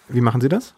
Wie 0.09 0.23
machen 0.23 0.41
Sie 0.41 0.49
das? 0.49 0.75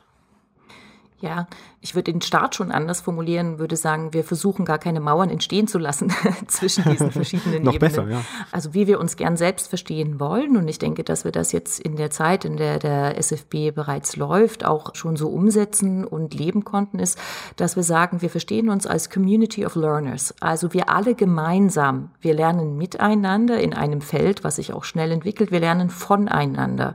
Ja, 1.21 1.47
ich 1.83 1.95
würde 1.95 2.13
den 2.13 2.23
Start 2.23 2.55
schon 2.55 2.73
anders 2.73 3.03
formulieren, 3.03 3.59
würde 3.59 3.77
sagen, 3.77 4.15
wir 4.15 4.25
versuchen 4.25 4.65
gar 4.65 4.79
keine 4.79 5.01
Mauern 5.01 5.29
entstehen 5.29 5.67
zu 5.67 5.79
lassen 5.79 6.11
zwischen 6.47 6.85
diesen 6.85 7.11
verschiedenen 7.13 7.63
Noch 7.63 7.75
Ebenen. 7.75 7.93
besser, 7.93 8.09
ja. 8.09 8.23
Also 8.53 8.73
wie 8.73 8.87
wir 8.87 8.99
uns 8.99 9.17
gern 9.17 9.37
selbst 9.37 9.69
verstehen 9.69 10.19
wollen 10.19 10.57
und 10.57 10.67
ich 10.67 10.79
denke, 10.79 11.05
dass 11.05 11.25
wir 11.25 11.33
das 11.33 11.53
jetzt 11.53 11.79
in 11.79 11.97
der 11.97 12.11
Zeit, 12.11 12.47
in 12.47 12.57
der 12.57 12.79
der 12.79 13.19
SFB 13.19 13.71
bereits 13.71 14.17
läuft, 14.17 14.65
auch 14.65 14.95
schon 14.95 15.17
so 15.17 15.29
umsetzen 15.29 16.07
und 16.07 16.33
leben 16.33 16.65
konnten, 16.65 16.99
ist, 16.99 17.19
dass 17.57 17.77
wir 17.77 17.83
sagen, 17.83 18.23
wir 18.23 18.31
verstehen 18.31 18.71
uns 18.71 18.87
als 18.87 19.11
Community 19.11 19.67
of 19.67 19.75
Learners. 19.75 20.35
Also 20.41 20.73
wir 20.73 20.89
alle 20.89 21.15
gemeinsam, 21.15 22.11
wir 22.23 22.33
lernen 22.33 22.79
miteinander 22.79 23.61
in 23.61 23.75
einem 23.75 24.01
Feld, 24.01 24.43
was 24.43 24.57
sich 24.57 24.73
auch 24.73 24.85
schnell 24.85 25.13
entwickelt, 25.13 25.51
wir 25.51 25.61
lernen 25.61 25.91
voneinander. 25.91 26.95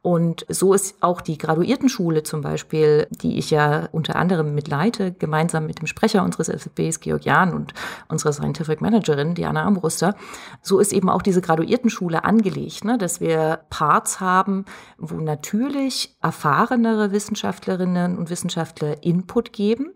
Und 0.00 0.46
so 0.48 0.74
ist 0.74 1.02
auch 1.02 1.20
die 1.20 1.38
Graduiertenschule 1.38 2.22
zum 2.22 2.40
Beispiel, 2.40 3.08
die 3.10 3.36
ich 3.38 3.50
ja 3.50 3.88
unter 3.90 4.16
anderem 4.16 4.54
mitleite, 4.54 5.12
gemeinsam 5.12 5.66
mit 5.66 5.80
dem 5.80 5.86
Sprecher 5.86 6.22
unseres 6.22 6.48
FFBs, 6.48 7.00
Georg 7.00 7.24
Jahn, 7.24 7.52
und 7.52 7.74
unserer 8.08 8.32
Scientific 8.32 8.80
Managerin, 8.80 9.34
Diana 9.34 9.64
Ambruster. 9.64 10.14
So 10.62 10.78
ist 10.78 10.92
eben 10.92 11.10
auch 11.10 11.22
diese 11.22 11.40
Graduiertenschule 11.40 12.24
angelegt, 12.24 12.84
ne, 12.84 12.96
dass 12.96 13.20
wir 13.20 13.60
Parts 13.70 14.20
haben, 14.20 14.64
wo 14.98 15.16
natürlich 15.16 16.16
erfahrenere 16.22 17.10
Wissenschaftlerinnen 17.10 18.16
und 18.18 18.30
Wissenschaftler 18.30 19.02
Input 19.02 19.52
geben, 19.52 19.92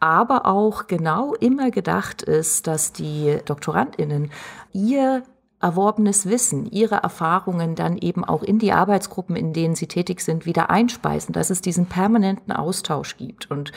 aber 0.00 0.46
auch 0.46 0.88
genau 0.88 1.34
immer 1.34 1.70
gedacht 1.70 2.22
ist, 2.22 2.66
dass 2.66 2.92
die 2.92 3.38
DoktorandInnen 3.44 4.30
ihr 4.72 5.22
erworbenes 5.64 6.28
Wissen, 6.28 6.66
ihre 6.66 6.96
Erfahrungen 6.96 7.74
dann 7.74 7.96
eben 7.96 8.22
auch 8.22 8.42
in 8.42 8.58
die 8.58 8.72
Arbeitsgruppen, 8.72 9.34
in 9.34 9.54
denen 9.54 9.74
sie 9.74 9.86
tätig 9.86 10.20
sind, 10.20 10.44
wieder 10.44 10.68
einspeisen, 10.68 11.32
dass 11.32 11.48
es 11.48 11.62
diesen 11.62 11.86
permanenten 11.86 12.52
Austausch 12.52 13.16
gibt. 13.16 13.50
Und 13.50 13.72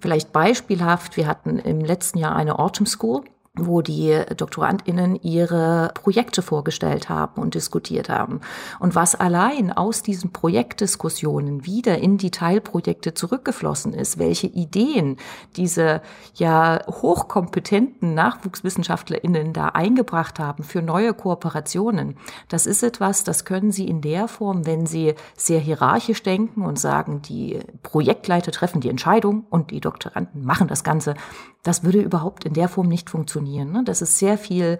vielleicht 0.00 0.32
beispielhaft, 0.32 1.16
wir 1.16 1.28
hatten 1.28 1.60
im 1.60 1.80
letzten 1.80 2.18
Jahr 2.18 2.34
eine 2.34 2.58
Autumn 2.58 2.86
School, 2.86 3.22
wo 3.66 3.82
die 3.82 4.20
DoktorandInnen 4.36 5.16
ihre 5.16 5.90
Projekte 5.94 6.42
vorgestellt 6.42 7.08
haben 7.08 7.40
und 7.40 7.54
diskutiert 7.54 8.08
haben. 8.08 8.40
Und 8.78 8.94
was 8.94 9.14
allein 9.14 9.72
aus 9.72 10.02
diesen 10.02 10.32
Projektdiskussionen 10.32 11.64
wieder 11.64 11.98
in 11.98 12.18
die 12.18 12.30
Teilprojekte 12.30 13.14
zurückgeflossen 13.14 13.92
ist, 13.92 14.18
welche 14.18 14.46
Ideen 14.46 15.16
diese 15.56 16.02
ja 16.34 16.80
hochkompetenten 16.86 18.14
NachwuchswissenschaftlerInnen 18.14 19.52
da 19.52 19.68
eingebracht 19.68 20.38
haben 20.38 20.62
für 20.62 20.82
neue 20.82 21.14
Kooperationen, 21.14 22.16
das 22.48 22.66
ist 22.66 22.82
etwas, 22.82 23.24
das 23.24 23.44
können 23.44 23.72
sie 23.72 23.88
in 23.88 24.00
der 24.00 24.28
Form, 24.28 24.66
wenn 24.66 24.86
sie 24.86 25.14
sehr 25.36 25.60
hierarchisch 25.60 26.22
denken 26.22 26.62
und 26.62 26.78
sagen, 26.78 27.22
die 27.22 27.60
Projektleiter 27.82 28.52
treffen 28.52 28.80
die 28.80 28.88
Entscheidung 28.88 29.46
und 29.50 29.70
die 29.70 29.80
Doktoranden 29.80 30.44
machen 30.44 30.68
das 30.68 30.84
Ganze, 30.84 31.14
das 31.62 31.82
würde 31.82 32.00
überhaupt 32.00 32.44
in 32.44 32.54
der 32.54 32.68
Form 32.68 32.88
nicht 32.88 33.10
funktionieren. 33.10 33.47
Ne? 33.72 33.82
Das 33.84 34.02
ist 34.02 34.18
sehr 34.18 34.38
viel 34.38 34.78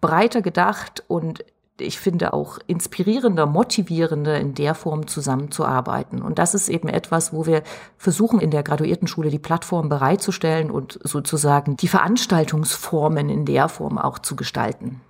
breiter 0.00 0.42
gedacht 0.42 1.04
und 1.08 1.44
ich 1.78 1.98
finde 1.98 2.32
auch 2.32 2.58
inspirierender, 2.66 3.46
motivierender 3.46 4.38
in 4.38 4.54
der 4.54 4.74
Form 4.74 5.06
zusammenzuarbeiten. 5.06 6.22
Und 6.22 6.38
das 6.38 6.54
ist 6.54 6.68
eben 6.68 6.88
etwas, 6.88 7.32
wo 7.32 7.46
wir 7.46 7.62
versuchen, 7.96 8.40
in 8.40 8.50
der 8.50 8.62
Graduiertenschule 8.62 9.30
die 9.30 9.38
Plattform 9.38 9.88
bereitzustellen 9.88 10.70
und 10.70 10.98
sozusagen 11.02 11.76
die 11.76 11.88
Veranstaltungsformen 11.88 13.28
in 13.28 13.44
der 13.44 13.68
Form 13.68 13.98
auch 13.98 14.18
zu 14.18 14.36
gestalten. 14.36 15.00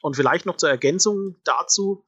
Und 0.00 0.16
vielleicht 0.16 0.46
noch 0.46 0.56
zur 0.56 0.70
Ergänzung 0.70 1.36
dazu, 1.44 2.04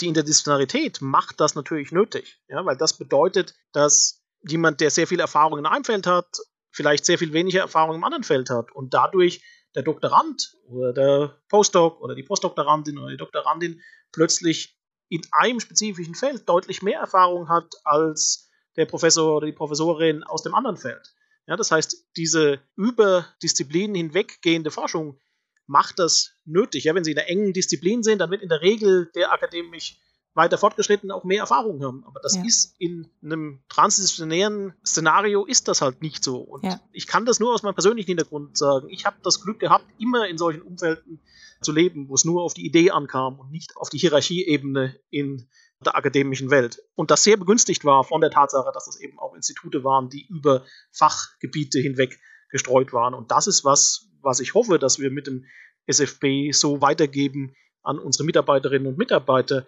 die 0.00 0.08
Interdisziplinarität 0.08 1.00
macht 1.00 1.40
das 1.40 1.54
natürlich 1.54 1.92
nötig, 1.92 2.40
ja, 2.48 2.64
weil 2.64 2.76
das 2.76 2.94
bedeutet, 2.94 3.54
dass 3.72 4.22
jemand, 4.46 4.80
der 4.80 4.90
sehr 4.90 5.06
viel 5.06 5.20
Erfahrung 5.20 5.58
in 5.58 5.66
einem 5.66 5.84
Feld 5.84 6.06
hat, 6.06 6.38
vielleicht 6.74 7.06
sehr 7.06 7.18
viel 7.18 7.32
weniger 7.32 7.60
Erfahrung 7.60 7.94
im 7.94 8.04
anderen 8.04 8.24
Feld 8.24 8.50
hat 8.50 8.72
und 8.72 8.92
dadurch 8.92 9.42
der 9.74 9.82
Doktorand 9.82 10.56
oder 10.68 10.92
der 10.92 11.40
Postdoc 11.48 12.00
oder 12.00 12.14
die 12.14 12.22
Postdoktorandin 12.22 12.98
oder 12.98 13.10
die 13.10 13.16
Doktorandin 13.16 13.80
plötzlich 14.12 14.76
in 15.08 15.22
einem 15.30 15.60
spezifischen 15.60 16.14
Feld 16.14 16.48
deutlich 16.48 16.82
mehr 16.82 16.98
Erfahrung 16.98 17.48
hat 17.48 17.74
als 17.84 18.50
der 18.76 18.86
Professor 18.86 19.36
oder 19.36 19.46
die 19.46 19.52
Professorin 19.52 20.24
aus 20.24 20.42
dem 20.42 20.54
anderen 20.54 20.76
Feld. 20.76 21.14
Ja, 21.46 21.56
das 21.56 21.70
heißt, 21.70 22.08
diese 22.16 22.60
über 22.76 23.26
Disziplinen 23.42 23.94
hinweggehende 23.94 24.70
Forschung 24.70 25.20
macht 25.66 25.98
das 25.98 26.32
nötig. 26.44 26.84
Ja, 26.84 26.94
wenn 26.94 27.04
Sie 27.04 27.12
in 27.12 27.18
einer 27.18 27.28
engen 27.28 27.52
Disziplin 27.52 28.02
sind, 28.02 28.18
dann 28.18 28.30
wird 28.30 28.42
in 28.42 28.48
der 28.48 28.62
Regel 28.62 29.10
der 29.14 29.32
akademisch 29.32 30.00
weiter 30.34 30.58
fortgeschritten 30.58 31.10
auch 31.10 31.24
mehr 31.24 31.40
Erfahrung 31.40 31.82
haben. 31.84 32.04
Aber 32.06 32.20
das 32.20 32.34
ja. 32.36 32.44
ist 32.44 32.74
in 32.78 33.08
einem 33.22 33.62
transdisziplinären 33.68 34.74
Szenario 34.84 35.44
ist 35.44 35.68
das 35.68 35.80
halt 35.80 36.02
nicht 36.02 36.24
so. 36.24 36.38
Und 36.38 36.64
ja. 36.64 36.80
ich 36.92 37.06
kann 37.06 37.24
das 37.24 37.40
nur 37.40 37.54
aus 37.54 37.62
meinem 37.62 37.74
persönlichen 37.74 38.08
Hintergrund 38.08 38.56
sagen. 38.56 38.88
Ich 38.90 39.06
habe 39.06 39.16
das 39.22 39.40
Glück 39.40 39.60
gehabt, 39.60 39.86
immer 39.98 40.28
in 40.28 40.36
solchen 40.36 40.62
Umfelden 40.62 41.20
zu 41.60 41.72
leben, 41.72 42.08
wo 42.08 42.14
es 42.14 42.24
nur 42.24 42.42
auf 42.42 42.54
die 42.54 42.66
Idee 42.66 42.90
ankam 42.90 43.38
und 43.38 43.50
nicht 43.50 43.76
auf 43.76 43.88
die 43.88 43.98
Hierarchieebene 43.98 44.98
in 45.10 45.48
der 45.84 45.96
akademischen 45.96 46.50
Welt. 46.50 46.82
Und 46.94 47.10
das 47.10 47.22
sehr 47.22 47.36
begünstigt 47.36 47.84
war 47.84 48.04
von 48.04 48.20
der 48.20 48.30
Tatsache, 48.30 48.70
dass 48.72 48.86
das 48.86 49.00
eben 49.00 49.18
auch 49.18 49.34
Institute 49.34 49.84
waren, 49.84 50.08
die 50.08 50.26
über 50.28 50.64
Fachgebiete 50.90 51.78
hinweg 51.78 52.18
gestreut 52.50 52.92
waren. 52.92 53.14
Und 53.14 53.30
das 53.30 53.46
ist 53.46 53.64
was, 53.64 54.08
was 54.20 54.40
ich 54.40 54.54
hoffe, 54.54 54.78
dass 54.78 54.98
wir 54.98 55.10
mit 55.10 55.26
dem 55.26 55.44
SFB 55.86 56.52
so 56.52 56.80
weitergeben 56.80 57.54
an 57.82 57.98
unsere 57.98 58.24
Mitarbeiterinnen 58.24 58.86
und 58.86 58.98
Mitarbeiter, 58.98 59.66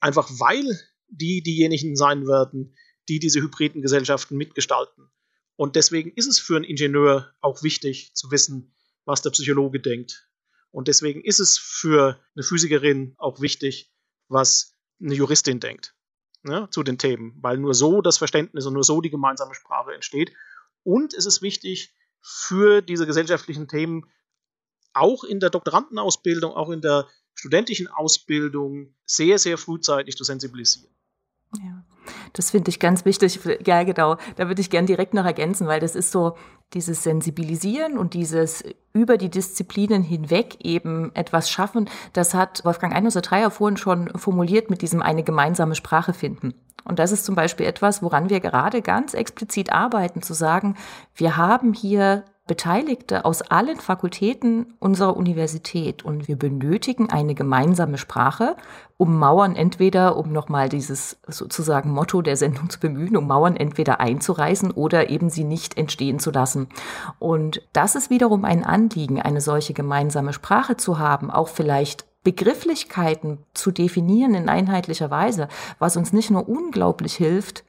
Einfach 0.00 0.28
weil 0.38 0.80
die 1.08 1.42
diejenigen 1.42 1.96
sein 1.96 2.26
werden, 2.26 2.76
die 3.08 3.18
diese 3.18 3.40
hybriden 3.40 3.82
Gesellschaften 3.82 4.36
mitgestalten. 4.36 5.10
Und 5.56 5.76
deswegen 5.76 6.12
ist 6.14 6.26
es 6.26 6.38
für 6.38 6.56
einen 6.56 6.64
Ingenieur 6.64 7.34
auch 7.40 7.62
wichtig 7.62 8.14
zu 8.14 8.30
wissen, 8.30 8.74
was 9.04 9.22
der 9.22 9.30
Psychologe 9.30 9.80
denkt. 9.80 10.30
Und 10.70 10.88
deswegen 10.88 11.22
ist 11.22 11.40
es 11.40 11.58
für 11.58 12.20
eine 12.34 12.44
Physikerin 12.44 13.14
auch 13.18 13.40
wichtig, 13.40 13.92
was 14.28 14.76
eine 15.00 15.14
Juristin 15.14 15.60
denkt 15.60 15.94
ne, 16.42 16.68
zu 16.70 16.82
den 16.82 16.98
Themen, 16.98 17.36
weil 17.40 17.58
nur 17.58 17.74
so 17.74 18.02
das 18.02 18.18
Verständnis 18.18 18.66
und 18.66 18.74
nur 18.74 18.84
so 18.84 19.00
die 19.00 19.10
gemeinsame 19.10 19.54
Sprache 19.54 19.92
entsteht. 19.92 20.32
Und 20.82 21.14
es 21.14 21.26
ist 21.26 21.42
wichtig 21.42 21.94
für 22.20 22.82
diese 22.82 23.06
gesellschaftlichen 23.06 23.68
Themen 23.68 24.10
auch 24.92 25.24
in 25.24 25.40
der 25.40 25.50
Doktorandenausbildung, 25.50 26.52
auch 26.52 26.70
in 26.70 26.80
der 26.80 27.08
studentischen 27.34 27.88
Ausbildung 27.88 28.94
sehr, 29.04 29.38
sehr 29.38 29.58
frühzeitig 29.58 30.16
zu 30.16 30.24
sensibilisieren. 30.24 30.90
Ja. 31.58 31.84
Das 32.32 32.50
finde 32.50 32.70
ich 32.70 32.78
ganz 32.78 33.04
wichtig. 33.04 33.40
Ja, 33.66 33.82
genau. 33.82 34.16
Da 34.36 34.48
würde 34.48 34.60
ich 34.60 34.70
gern 34.70 34.86
direkt 34.86 35.14
noch 35.14 35.24
ergänzen, 35.24 35.66
weil 35.66 35.80
das 35.80 35.94
ist 35.94 36.12
so 36.12 36.36
dieses 36.72 37.02
Sensibilisieren 37.02 37.98
und 37.98 38.14
dieses 38.14 38.64
über 38.92 39.16
die 39.16 39.30
Disziplinen 39.30 40.02
hinweg 40.02 40.56
eben 40.64 41.14
etwas 41.14 41.50
schaffen. 41.50 41.88
Das 42.12 42.34
hat 42.34 42.64
Wolfgang 42.64 42.94
Einhauser 42.94 43.22
Dreier 43.22 43.50
vorhin 43.50 43.76
schon 43.76 44.08
formuliert 44.16 44.70
mit 44.70 44.82
diesem 44.82 45.02
eine 45.02 45.24
gemeinsame 45.24 45.74
Sprache 45.74 46.12
finden. 46.12 46.54
Und 46.84 46.98
das 46.98 47.12
ist 47.12 47.24
zum 47.24 47.34
Beispiel 47.34 47.66
etwas, 47.66 48.02
woran 48.02 48.30
wir 48.30 48.40
gerade 48.40 48.82
ganz 48.82 49.14
explizit 49.14 49.72
arbeiten, 49.72 50.22
zu 50.22 50.32
sagen, 50.32 50.76
wir 51.14 51.36
haben 51.36 51.74
hier 51.74 52.24
Beteiligte 52.50 53.24
aus 53.24 53.42
allen 53.42 53.78
Fakultäten 53.78 54.74
unserer 54.80 55.16
Universität 55.16 56.04
und 56.04 56.26
wir 56.26 56.34
benötigen 56.34 57.08
eine 57.08 57.36
gemeinsame 57.36 57.96
Sprache, 57.96 58.56
um 58.96 59.20
Mauern 59.20 59.54
entweder, 59.54 60.16
um 60.16 60.32
nochmal 60.32 60.68
dieses 60.68 61.20
sozusagen 61.28 61.92
Motto 61.92 62.22
der 62.22 62.36
Sendung 62.36 62.68
zu 62.68 62.80
bemühen, 62.80 63.16
um 63.16 63.28
Mauern 63.28 63.54
entweder 63.54 64.00
einzureißen 64.00 64.72
oder 64.72 65.10
eben 65.10 65.30
sie 65.30 65.44
nicht 65.44 65.78
entstehen 65.78 66.18
zu 66.18 66.32
lassen. 66.32 66.66
Und 67.20 67.62
das 67.72 67.94
ist 67.94 68.10
wiederum 68.10 68.44
ein 68.44 68.64
Anliegen, 68.64 69.22
eine 69.22 69.40
solche 69.40 69.72
gemeinsame 69.72 70.32
Sprache 70.32 70.76
zu 70.76 70.98
haben, 70.98 71.30
auch 71.30 71.46
vielleicht 71.46 72.04
Begrifflichkeiten 72.24 73.38
zu 73.54 73.70
definieren 73.70 74.34
in 74.34 74.48
einheitlicher 74.48 75.08
Weise, 75.08 75.46
was 75.78 75.96
uns 75.96 76.12
nicht 76.12 76.32
nur 76.32 76.48
unglaublich 76.48 77.14
hilft 77.14 77.62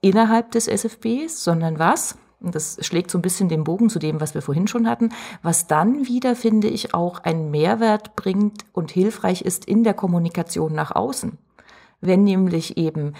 innerhalb 0.00 0.50
des 0.50 0.66
SFBs, 0.66 1.44
sondern 1.44 1.78
was, 1.78 2.18
das 2.52 2.78
schlägt 2.80 3.10
so 3.10 3.18
ein 3.18 3.22
bisschen 3.22 3.48
den 3.48 3.64
Bogen 3.64 3.90
zu 3.90 3.98
dem, 3.98 4.20
was 4.20 4.34
wir 4.34 4.42
vorhin 4.42 4.66
schon 4.66 4.88
hatten, 4.88 5.10
was 5.42 5.66
dann 5.66 6.06
wieder, 6.06 6.34
finde 6.36 6.68
ich, 6.68 6.94
auch 6.94 7.20
einen 7.20 7.50
Mehrwert 7.50 8.16
bringt 8.16 8.64
und 8.72 8.90
hilfreich 8.90 9.42
ist 9.42 9.64
in 9.64 9.84
der 9.84 9.94
Kommunikation 9.94 10.72
nach 10.74 10.90
außen. 10.94 11.38
Wenn 12.00 12.24
nämlich 12.24 12.76
eben 12.76 13.14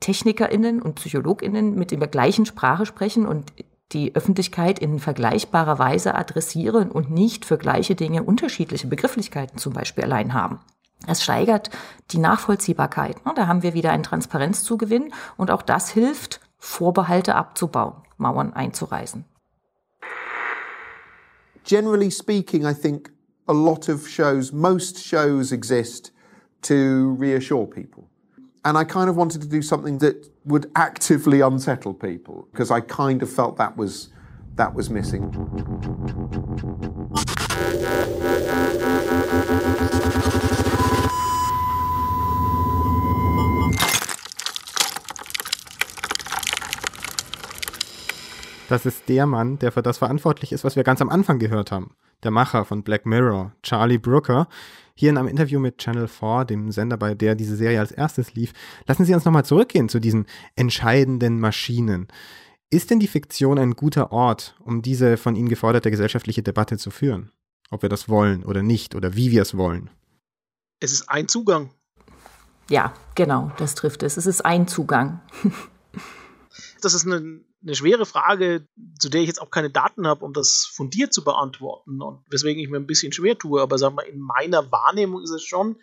TechnikerInnen 0.00 0.82
und 0.82 0.96
PsychologInnen 0.96 1.74
mit 1.74 1.90
der 1.90 1.98
gleichen 2.08 2.46
Sprache 2.46 2.86
sprechen 2.86 3.26
und 3.26 3.52
die 3.92 4.14
Öffentlichkeit 4.14 4.78
in 4.78 4.98
vergleichbarer 4.98 5.78
Weise 5.78 6.14
adressieren 6.14 6.90
und 6.90 7.10
nicht 7.10 7.44
für 7.44 7.58
gleiche 7.58 7.94
Dinge 7.94 8.22
unterschiedliche 8.22 8.86
Begrifflichkeiten 8.86 9.58
zum 9.58 9.72
Beispiel 9.72 10.04
allein 10.04 10.34
haben. 10.34 10.60
Es 11.06 11.22
steigert 11.22 11.70
die 12.10 12.18
Nachvollziehbarkeit. 12.18 13.16
Da 13.34 13.46
haben 13.46 13.62
wir 13.62 13.74
wieder 13.74 13.90
einen 13.90 14.04
Transparenzzugewinn 14.04 15.12
und 15.36 15.50
auch 15.50 15.62
das 15.62 15.90
hilft, 15.90 16.40
Vorbehalte 16.58 17.34
abzubauen. 17.34 17.94
Mauern 18.22 18.52
einzureißen. 18.54 19.24
Generally 21.64 22.10
speaking, 22.10 22.64
I 22.64 22.74
think 22.74 23.10
a 23.46 23.52
lot 23.52 23.88
of 23.88 24.08
shows, 24.08 24.52
most 24.52 24.98
shows 24.98 25.52
exist 25.52 26.12
to 26.62 27.14
reassure 27.18 27.66
people. 27.66 28.08
And 28.64 28.78
I 28.78 28.84
kind 28.84 29.10
of 29.10 29.16
wanted 29.16 29.42
to 29.42 29.48
do 29.48 29.60
something 29.60 29.98
that 29.98 30.30
would 30.44 30.70
actively 30.76 31.40
unsettle 31.40 31.94
people 31.94 32.48
because 32.52 32.70
I 32.70 32.80
kind 32.80 33.22
of 33.22 33.30
felt 33.30 33.56
that 33.56 33.76
was 33.76 34.08
that 34.54 34.74
was 34.74 34.90
missing. 34.90 35.24
Das 48.72 48.86
ist 48.86 49.06
der 49.10 49.26
Mann, 49.26 49.58
der 49.58 49.70
für 49.70 49.82
das 49.82 49.98
verantwortlich 49.98 50.50
ist, 50.50 50.64
was 50.64 50.76
wir 50.76 50.82
ganz 50.82 51.02
am 51.02 51.10
Anfang 51.10 51.38
gehört 51.38 51.70
haben. 51.70 51.94
Der 52.22 52.30
Macher 52.30 52.64
von 52.64 52.82
Black 52.82 53.04
Mirror, 53.04 53.52
Charlie 53.62 53.98
Brooker. 53.98 54.48
Hier 54.94 55.10
in 55.10 55.18
einem 55.18 55.28
Interview 55.28 55.60
mit 55.60 55.76
Channel 55.76 56.08
4, 56.08 56.46
dem 56.46 56.72
Sender, 56.72 56.96
bei 56.96 57.14
der 57.14 57.34
diese 57.34 57.54
Serie 57.54 57.80
als 57.80 57.92
erstes 57.92 58.32
lief. 58.32 58.54
Lassen 58.86 59.04
Sie 59.04 59.12
uns 59.12 59.26
nochmal 59.26 59.44
zurückgehen 59.44 59.90
zu 59.90 60.00
diesen 60.00 60.24
entscheidenden 60.56 61.38
Maschinen. 61.38 62.08
Ist 62.70 62.88
denn 62.88 62.98
die 62.98 63.08
Fiktion 63.08 63.58
ein 63.58 63.72
guter 63.72 64.10
Ort, 64.10 64.56
um 64.64 64.80
diese 64.80 65.18
von 65.18 65.36
Ihnen 65.36 65.50
geforderte 65.50 65.90
gesellschaftliche 65.90 66.42
Debatte 66.42 66.78
zu 66.78 66.90
führen? 66.90 67.30
Ob 67.70 67.82
wir 67.82 67.90
das 67.90 68.08
wollen 68.08 68.42
oder 68.42 68.62
nicht 68.62 68.94
oder 68.94 69.14
wie 69.14 69.32
wir 69.32 69.42
es 69.42 69.54
wollen? 69.54 69.90
Es 70.80 70.92
ist 70.92 71.10
ein 71.10 71.28
Zugang. 71.28 71.74
Ja, 72.70 72.94
genau, 73.16 73.52
das 73.58 73.74
trifft 73.74 74.02
es. 74.02 74.16
Es 74.16 74.24
ist 74.24 74.46
ein 74.46 74.66
Zugang. 74.66 75.20
das 76.80 76.94
ist 76.94 77.06
eine 77.06 77.42
eine 77.62 77.74
schwere 77.74 78.06
Frage, 78.06 78.66
zu 78.98 79.08
der 79.08 79.20
ich 79.20 79.28
jetzt 79.28 79.40
auch 79.40 79.50
keine 79.50 79.70
Daten 79.70 80.06
habe, 80.06 80.24
um 80.24 80.32
das 80.32 80.70
fundiert 80.72 81.12
zu 81.12 81.24
beantworten 81.24 82.02
und 82.02 82.24
weswegen 82.30 82.62
ich 82.62 82.68
mir 82.68 82.78
ein 82.78 82.86
bisschen 82.86 83.12
schwer 83.12 83.38
tue. 83.38 83.60
Aber 83.60 83.78
sagen 83.78 83.96
wir, 83.96 84.06
in 84.06 84.20
meiner 84.20 84.70
Wahrnehmung 84.70 85.22
ist 85.22 85.30
es 85.30 85.44
schon 85.44 85.76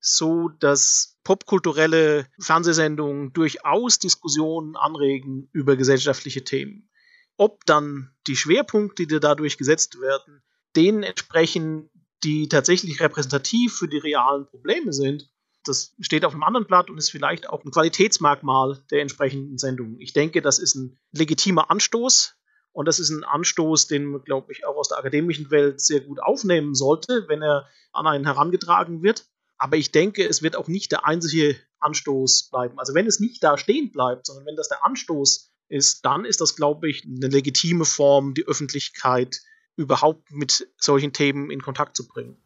so, 0.00 0.48
dass 0.48 1.18
popkulturelle 1.22 2.26
Fernsehsendungen 2.40 3.32
durchaus 3.32 3.98
Diskussionen 3.98 4.76
anregen 4.76 5.48
über 5.52 5.76
gesellschaftliche 5.76 6.44
Themen. 6.44 6.90
Ob 7.36 7.64
dann 7.66 8.12
die 8.26 8.36
Schwerpunkte, 8.36 9.06
die 9.06 9.20
dadurch 9.20 9.58
gesetzt 9.58 10.00
werden, 10.00 10.42
denen 10.74 11.02
entsprechen, 11.02 11.90
die 12.24 12.48
tatsächlich 12.48 13.00
repräsentativ 13.00 13.74
für 13.74 13.88
die 13.88 13.98
realen 13.98 14.46
Probleme 14.46 14.92
sind, 14.92 15.31
das 15.64 15.94
steht 16.00 16.24
auf 16.24 16.32
einem 16.32 16.42
anderen 16.42 16.66
Blatt 16.66 16.90
und 16.90 16.98
ist 16.98 17.10
vielleicht 17.10 17.48
auch 17.48 17.64
ein 17.64 17.70
Qualitätsmerkmal 17.70 18.82
der 18.90 19.02
entsprechenden 19.02 19.58
Sendung. 19.58 19.96
Ich 20.00 20.12
denke, 20.12 20.42
das 20.42 20.58
ist 20.58 20.74
ein 20.74 20.98
legitimer 21.12 21.70
Anstoß 21.70 22.34
und 22.72 22.86
das 22.86 22.98
ist 22.98 23.10
ein 23.10 23.24
Anstoß, 23.24 23.86
den 23.86 24.06
man, 24.06 24.24
glaube 24.24 24.52
ich, 24.52 24.66
auch 24.66 24.76
aus 24.76 24.88
der 24.88 24.98
akademischen 24.98 25.50
Welt 25.50 25.80
sehr 25.80 26.00
gut 26.00 26.20
aufnehmen 26.20 26.74
sollte, 26.74 27.26
wenn 27.28 27.42
er 27.42 27.68
an 27.92 28.06
einen 28.06 28.24
herangetragen 28.24 29.02
wird. 29.02 29.26
Aber 29.58 29.76
ich 29.76 29.92
denke, 29.92 30.26
es 30.26 30.42
wird 30.42 30.56
auch 30.56 30.68
nicht 30.68 30.90
der 30.90 31.06
einzige 31.06 31.56
Anstoß 31.78 32.50
bleiben. 32.50 32.78
Also 32.78 32.94
wenn 32.94 33.06
es 33.06 33.20
nicht 33.20 33.42
da 33.44 33.58
stehen 33.58 33.92
bleibt, 33.92 34.26
sondern 34.26 34.46
wenn 34.46 34.56
das 34.56 34.68
der 34.68 34.84
Anstoß 34.84 35.52
ist, 35.68 36.04
dann 36.04 36.24
ist 36.24 36.40
das, 36.40 36.56
glaube 36.56 36.88
ich, 36.88 37.04
eine 37.04 37.28
legitime 37.28 37.84
Form, 37.84 38.34
die 38.34 38.46
Öffentlichkeit 38.46 39.40
überhaupt 39.76 40.30
mit 40.30 40.68
solchen 40.76 41.12
Themen 41.12 41.50
in 41.50 41.62
Kontakt 41.62 41.96
zu 41.96 42.06
bringen. 42.06 42.41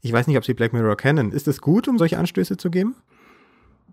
Ich 0.00 0.12
weiß 0.12 0.26
nicht, 0.26 0.36
ob 0.36 0.44
Sie 0.44 0.54
Black 0.54 0.72
Mirror 0.72 0.96
kennen. 0.96 1.32
Ist 1.32 1.48
es 1.48 1.60
gut, 1.60 1.88
um 1.88 1.98
solche 1.98 2.18
Anstöße 2.18 2.56
zu 2.56 2.70
geben? 2.70 2.96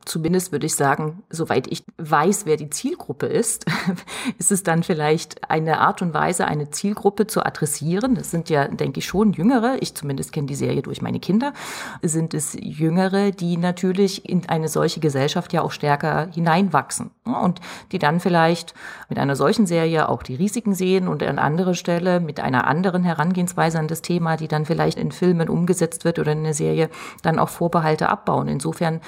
Zumindest 0.05 0.51
würde 0.51 0.65
ich 0.65 0.75
sagen, 0.75 1.23
soweit 1.29 1.67
ich 1.67 1.83
weiß, 1.97 2.45
wer 2.45 2.57
die 2.57 2.69
Zielgruppe 2.69 3.25
ist, 3.25 3.65
ist 4.37 4.51
es 4.51 4.63
dann 4.63 4.83
vielleicht 4.83 5.49
eine 5.49 5.79
Art 5.79 6.01
und 6.01 6.13
Weise, 6.13 6.45
eine 6.45 6.69
Zielgruppe 6.69 7.27
zu 7.27 7.45
adressieren. 7.45 8.15
Das 8.15 8.31
sind 8.31 8.49
ja, 8.49 8.67
denke 8.67 8.99
ich, 8.99 9.05
schon 9.05 9.33
Jüngere. 9.33 9.77
Ich 9.81 9.95
zumindest 9.95 10.31
kenne 10.33 10.47
die 10.47 10.55
Serie 10.55 10.81
durch 10.81 11.01
meine 11.01 11.19
Kinder. 11.19 11.53
Sind 12.01 12.33
es 12.33 12.57
Jüngere, 12.59 13.31
die 13.31 13.57
natürlich 13.57 14.27
in 14.29 14.47
eine 14.49 14.67
solche 14.67 14.99
Gesellschaft 14.99 15.53
ja 15.53 15.61
auch 15.61 15.71
stärker 15.71 16.27
hineinwachsen 16.33 17.11
und 17.25 17.59
die 17.91 17.99
dann 17.99 18.19
vielleicht 18.19 18.73
mit 19.09 19.19
einer 19.19 19.35
solchen 19.35 19.65
Serie 19.65 20.09
auch 20.09 20.23
die 20.23 20.35
Risiken 20.35 20.73
sehen 20.73 21.07
und 21.07 21.23
an 21.23 21.39
anderer 21.39 21.73
Stelle 21.73 22.19
mit 22.19 22.39
einer 22.39 22.67
anderen 22.67 23.03
Herangehensweise 23.03 23.79
an 23.79 23.87
das 23.87 24.01
Thema, 24.01 24.37
die 24.37 24.47
dann 24.47 24.65
vielleicht 24.65 24.97
in 24.97 25.11
Filmen 25.11 25.49
umgesetzt 25.49 26.05
wird 26.05 26.19
oder 26.19 26.31
in 26.31 26.43
der 26.43 26.53
Serie, 26.53 26.89
dann 27.21 27.39
auch 27.39 27.49
Vorbehalte 27.49 28.09
abbauen. 28.09 28.47
Insofern 28.47 29.01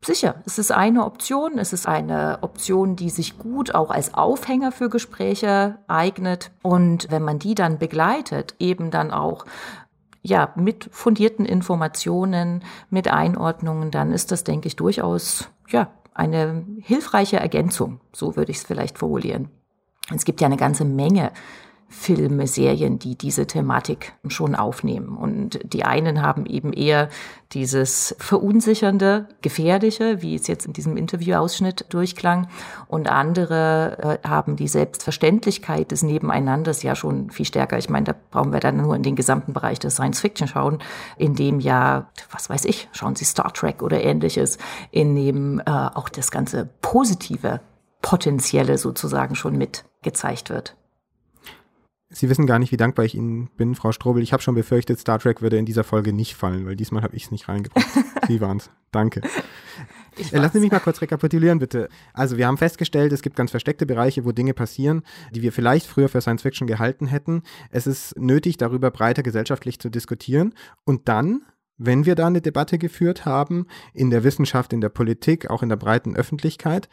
Sicher, 0.00 0.36
es 0.46 0.58
ist 0.58 0.70
eine 0.70 1.04
Option. 1.04 1.58
Es 1.58 1.72
ist 1.72 1.86
eine 1.86 2.38
Option, 2.42 2.94
die 2.94 3.10
sich 3.10 3.38
gut 3.38 3.74
auch 3.74 3.90
als 3.90 4.14
Aufhänger 4.14 4.70
für 4.70 4.88
Gespräche 4.88 5.78
eignet. 5.88 6.50
Und 6.62 7.10
wenn 7.10 7.22
man 7.22 7.38
die 7.38 7.54
dann 7.54 7.78
begleitet, 7.78 8.54
eben 8.58 8.90
dann 8.90 9.10
auch 9.10 9.44
ja, 10.22 10.52
mit 10.56 10.88
fundierten 10.92 11.44
Informationen, 11.44 12.62
mit 12.90 13.08
Einordnungen, 13.08 13.90
dann 13.90 14.12
ist 14.12 14.30
das, 14.30 14.44
denke 14.44 14.68
ich, 14.68 14.76
durchaus 14.76 15.50
ja, 15.68 15.90
eine 16.14 16.64
hilfreiche 16.80 17.38
Ergänzung. 17.38 18.00
So 18.12 18.36
würde 18.36 18.50
ich 18.50 18.58
es 18.58 18.64
vielleicht 18.64 18.98
formulieren. 18.98 19.50
Es 20.14 20.24
gibt 20.24 20.40
ja 20.40 20.46
eine 20.46 20.56
ganze 20.56 20.84
Menge 20.84 21.32
Filme, 21.90 22.46
Serien, 22.46 22.98
die 22.98 23.16
diese 23.16 23.46
Thematik 23.46 24.12
schon 24.28 24.54
aufnehmen. 24.54 25.16
Und 25.16 25.58
die 25.62 25.84
einen 25.84 26.20
haben 26.20 26.44
eben 26.44 26.74
eher 26.74 27.08
dieses 27.52 28.14
verunsichernde, 28.18 29.26
gefährliche, 29.40 30.20
wie 30.20 30.34
es 30.34 30.46
jetzt 30.48 30.66
in 30.66 30.74
diesem 30.74 30.98
Interviewausschnitt 30.98 31.86
durchklang. 31.88 32.48
Und 32.88 33.08
andere 33.08 34.20
äh, 34.22 34.28
haben 34.28 34.56
die 34.56 34.68
Selbstverständlichkeit 34.68 35.90
des 35.90 36.02
Nebeneinanders 36.02 36.82
ja 36.82 36.94
schon 36.94 37.30
viel 37.30 37.46
stärker. 37.46 37.78
Ich 37.78 37.88
meine, 37.88 38.04
da 38.04 38.14
brauchen 38.30 38.52
wir 38.52 38.60
dann 38.60 38.76
nur 38.76 38.94
in 38.94 39.02
den 39.02 39.16
gesamten 39.16 39.54
Bereich 39.54 39.78
des 39.78 39.94
Science 39.94 40.20
Fiction 40.20 40.46
schauen, 40.46 40.78
in 41.16 41.34
dem 41.34 41.58
ja, 41.58 42.10
was 42.30 42.50
weiß 42.50 42.66
ich, 42.66 42.88
schauen 42.92 43.16
Sie 43.16 43.24
Star 43.24 43.52
Trek 43.54 43.82
oder 43.82 44.02
ähnliches, 44.04 44.58
in 44.90 45.16
dem 45.16 45.60
äh, 45.60 45.70
auch 45.70 46.10
das 46.10 46.30
ganze 46.30 46.68
positive 46.82 47.60
Potenzielle 48.02 48.76
sozusagen 48.76 49.34
schon 49.34 49.56
mit 49.56 49.84
gezeigt 50.02 50.50
wird. 50.50 50.77
Sie 52.10 52.30
wissen 52.30 52.46
gar 52.46 52.58
nicht, 52.58 52.72
wie 52.72 52.78
dankbar 52.78 53.04
ich 53.04 53.14
Ihnen 53.14 53.50
bin, 53.56 53.74
Frau 53.74 53.92
Strobel. 53.92 54.22
Ich 54.22 54.32
habe 54.32 54.42
schon 54.42 54.54
befürchtet, 54.54 54.98
Star 54.98 55.18
Trek 55.18 55.42
würde 55.42 55.58
in 55.58 55.66
dieser 55.66 55.84
Folge 55.84 56.14
nicht 56.14 56.34
fallen, 56.34 56.64
weil 56.64 56.74
diesmal 56.74 57.02
habe 57.02 57.14
ich 57.14 57.24
es 57.24 57.30
nicht 57.30 57.48
reingebracht. 57.48 57.86
Sie 58.26 58.40
waren 58.40 58.56
es. 58.56 58.70
Danke. 58.90 59.20
Äh, 60.32 60.38
lassen 60.38 60.54
Sie 60.54 60.60
mich 60.60 60.72
mal 60.72 60.80
kurz 60.80 61.02
rekapitulieren, 61.02 61.58
bitte. 61.58 61.90
Also, 62.14 62.38
wir 62.38 62.46
haben 62.46 62.56
festgestellt, 62.56 63.12
es 63.12 63.20
gibt 63.20 63.36
ganz 63.36 63.50
versteckte 63.50 63.84
Bereiche, 63.84 64.24
wo 64.24 64.32
Dinge 64.32 64.54
passieren, 64.54 65.02
die 65.34 65.42
wir 65.42 65.52
vielleicht 65.52 65.86
früher 65.86 66.08
für 66.08 66.22
Science 66.22 66.42
Fiction 66.42 66.66
gehalten 66.66 67.06
hätten. 67.06 67.42
Es 67.70 67.86
ist 67.86 68.18
nötig, 68.18 68.56
darüber 68.56 68.90
breiter 68.90 69.22
gesellschaftlich 69.22 69.78
zu 69.78 69.90
diskutieren. 69.90 70.54
Und 70.84 71.08
dann 71.08 71.42
wenn 71.78 72.04
wir 72.04 72.14
da 72.14 72.26
eine 72.26 72.42
Debatte 72.42 72.76
geführt 72.76 73.24
haben, 73.24 73.66
in 73.94 74.10
der 74.10 74.24
Wissenschaft, 74.24 74.72
in 74.72 74.80
der 74.80 74.88
Politik, 74.88 75.48
auch 75.48 75.62
in 75.62 75.68
der 75.68 75.76
breiten 75.76 76.16
Öffentlichkeit 76.16 76.88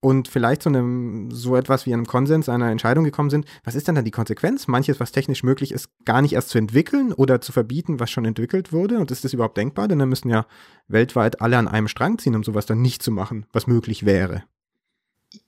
und 0.00 0.28
vielleicht 0.28 0.62
zu 0.62 0.70
einem, 0.70 1.30
so 1.30 1.56
etwas 1.56 1.84
wie 1.84 1.92
einem 1.92 2.06
Konsens 2.06 2.48
einer 2.48 2.70
Entscheidung 2.70 3.04
gekommen 3.04 3.28
sind, 3.28 3.44
was 3.64 3.74
ist 3.74 3.86
denn 3.86 3.94
dann 3.94 4.04
die 4.04 4.10
Konsequenz? 4.10 4.66
Manches, 4.66 4.98
was 4.98 5.12
technisch 5.12 5.42
möglich 5.42 5.72
ist, 5.72 5.90
gar 6.06 6.22
nicht 6.22 6.32
erst 6.32 6.48
zu 6.48 6.58
entwickeln 6.58 7.12
oder 7.12 7.40
zu 7.40 7.52
verbieten, 7.52 8.00
was 8.00 8.10
schon 8.10 8.24
entwickelt 8.24 8.72
wurde? 8.72 8.98
Und 8.98 9.10
ist 9.10 9.24
das 9.24 9.34
überhaupt 9.34 9.58
denkbar? 9.58 9.88
Denn 9.88 9.98
dann 9.98 10.08
müssen 10.08 10.30
ja 10.30 10.46
weltweit 10.88 11.42
alle 11.42 11.58
an 11.58 11.68
einem 11.68 11.88
Strang 11.88 12.18
ziehen, 12.18 12.34
um 12.34 12.42
sowas 12.42 12.64
dann 12.64 12.80
nicht 12.80 13.02
zu 13.02 13.12
machen, 13.12 13.46
was 13.52 13.66
möglich 13.66 14.06
wäre. 14.06 14.44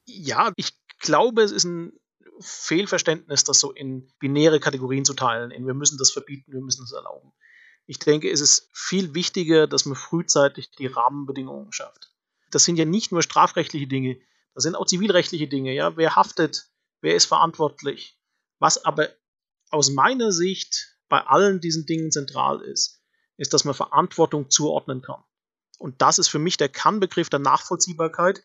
Ja, 0.05 0.53
ich 0.57 0.77
glaube, 1.01 1.43
es 1.43 1.51
ist 1.51 1.65
ein 1.65 1.93
Fehlverständnis, 2.41 3.45
das 3.45 3.59
so 3.59 3.73
in 3.73 4.09
binäre 4.19 4.61
Kategorien 4.61 5.05
zu 5.05 5.15
teilen. 5.15 5.51
In 5.51 5.67
wir 5.67 5.75
müssen 5.75 5.97
das 5.97 6.11
verbieten, 6.11 6.53
wir 6.53 6.61
müssen 6.61 6.85
es 6.85 6.93
erlauben. 6.93 7.33
Ich 7.93 7.99
denke, 7.99 8.31
es 8.31 8.41
ist 8.41 8.71
viel 8.73 9.13
wichtiger, 9.13 9.67
dass 9.67 9.85
man 9.85 9.97
frühzeitig 9.97 10.71
die 10.71 10.87
Rahmenbedingungen 10.87 11.75
schafft. 11.75 12.11
Das 12.51 12.65
sind 12.65 12.79
ja 12.79 12.87
nicht 12.87 13.13
nur 13.13 13.21
strafrechtliche 13.21 13.87
Dinge, 13.87 14.19
das 14.55 14.63
sind 14.63 14.77
auch 14.77 14.87
zivilrechtliche 14.87 15.47
Dinge. 15.47 15.75
Ja? 15.75 15.95
Wer 15.99 16.17
haftet, 16.17 16.71
wer 17.03 17.15
ist 17.15 17.27
verantwortlich? 17.27 18.19
Was 18.59 18.83
aber 18.87 19.11
aus 19.69 19.91
meiner 19.91 20.33
Sicht 20.33 20.97
bei 21.11 21.21
allen 21.21 21.61
diesen 21.61 21.85
Dingen 21.85 22.11
zentral 22.11 22.63
ist, 22.63 23.03
ist, 23.37 23.53
dass 23.53 23.67
man 23.67 23.75
Verantwortung 23.75 24.49
zuordnen 24.49 25.03
kann. 25.03 25.23
Und 25.79 26.01
das 26.01 26.19
ist 26.19 26.29
für 26.29 26.39
mich 26.39 26.57
der 26.57 26.71
Kann-Begriff 26.71 27.29
der 27.29 27.41
Nachvollziehbarkeit. 27.41 28.43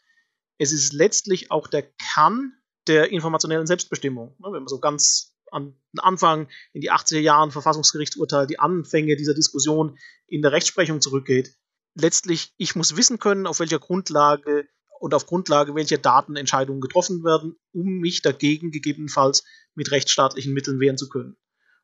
Es 0.58 0.74
ist 0.74 0.92
letztlich 0.92 1.52
auch 1.52 1.68
der 1.68 1.84
Kann 2.14 2.52
der 2.88 3.12
informationellen 3.12 3.66
Selbstbestimmung. 3.66 4.36
Wenn 4.40 4.52
man 4.52 4.68
so 4.68 4.82
ganz 4.82 5.37
an 5.52 5.76
den 5.94 6.00
Anfang 6.00 6.48
in 6.74 6.82
die 6.82 6.92
80er 6.92 7.20
Jahren 7.20 7.52
Verfassungsgerichtsurteil, 7.52 8.48
die 8.48 8.60
Anfänge 8.60 9.16
dieser 9.16 9.34
Diskussion 9.34 9.98
in 10.28 10.42
der 10.42 10.52
Rechtsprechung 10.52 11.02
zurückgeht. 11.02 11.56
Letztlich, 11.96 12.54
ich 12.58 12.76
muss 12.76 12.96
wissen 12.96 13.20
können, 13.20 13.48
auf 13.48 13.60
welcher 13.60 13.80
Grundlage 13.80 14.68
und 15.00 15.14
auf 15.14 15.26
Grundlage 15.26 15.76
welcher 15.76 15.98
Daten 15.98 16.36
Entscheidungen 16.36 16.82
getroffen 16.82 17.24
werden, 17.24 17.56
um 17.72 18.00
mich 18.00 18.22
dagegen 18.22 18.72
gegebenenfalls 18.72 19.44
mit 19.76 19.92
rechtsstaatlichen 19.92 20.54
Mitteln 20.54 20.80
wehren 20.80 20.98
zu 20.98 21.10
können. 21.10 21.38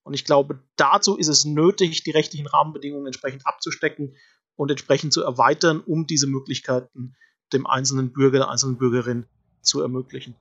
Und 0.03 0.13
ich 0.13 0.25
glaube, 0.25 0.59
dazu 0.75 1.17
ist 1.17 1.29
es 1.29 1.45
nötig, 1.45 2.03
die 2.03 2.11
rechtlichen 2.11 2.47
Rahmenbedingungen 2.47 3.07
entsprechend 3.07 3.45
abzustecken 3.47 4.15
und 4.55 4.69
entsprechend 4.69 5.13
zu 5.13 5.23
erweitern, 5.23 5.79
um 5.79 6.05
diese 6.05 6.27
Möglichkeiten 6.27 7.15
dem 7.53 7.65
einzelnen 7.65 8.11
Bürger, 8.11 8.39
der 8.39 8.49
einzelnen 8.49 8.77
Bürgerin 8.77 9.25
zu 9.61 9.81
ermöglichen. 9.81 10.35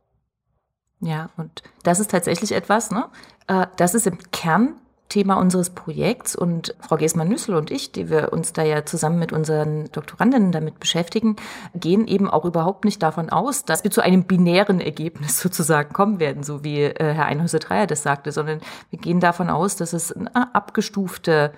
Ja, 1.03 1.31
und 1.37 1.62
das 1.83 2.01
ist 2.01 2.11
tatsächlich 2.11 2.53
etwas, 2.53 2.91
ne? 2.91 3.07
Äh, 3.49 3.67
das 3.77 3.95
ist 3.95 4.07
im 4.07 4.19
Kern 4.31 4.77
Thema 5.09 5.35
unseres 5.35 5.69
Projekts 5.69 6.35
und 6.35 6.75
Frau 6.81 6.97
Gesmann-Nüssel 6.97 7.55
und 7.55 7.71
ich, 7.71 7.93
die 7.93 8.09
wir 8.09 8.33
uns 8.33 8.55
da 8.55 8.62
ja 8.62 8.87
zusammen 8.87 9.19
mit 9.19 9.31
unseren 9.31 9.93
Doktorandinnen 9.93 10.53
damit 10.53 10.81
beschäftigen, 10.81 11.37
gehen 11.75 12.07
eben 12.07 12.31
auch 12.31 12.47
überhaupt 12.47 12.87
nicht 12.87 13.03
davon 13.03 13.29
aus, 13.29 13.67
dass 13.67 13.85
wir 13.85 13.91
zu 13.91 14.01
einem 14.01 14.25
binären 14.25 14.81
Ergebnis 14.81 15.38
sozusagen 15.43 15.93
kommen 15.93 16.19
werden, 16.19 16.43
so 16.43 16.65
wie 16.65 16.85
äh, 16.85 17.12
Herr 17.12 17.27
Einhäuser-Dreier 17.27 17.87
das 17.87 18.03
sagte, 18.03 18.33
sondern 18.33 18.61
wir 18.88 18.99
gehen 18.99 19.21
davon 19.21 19.51
aus, 19.51 19.77
dass 19.77 19.93
es 19.93 20.12
eine 20.12 20.55
abgestufte 20.55 21.53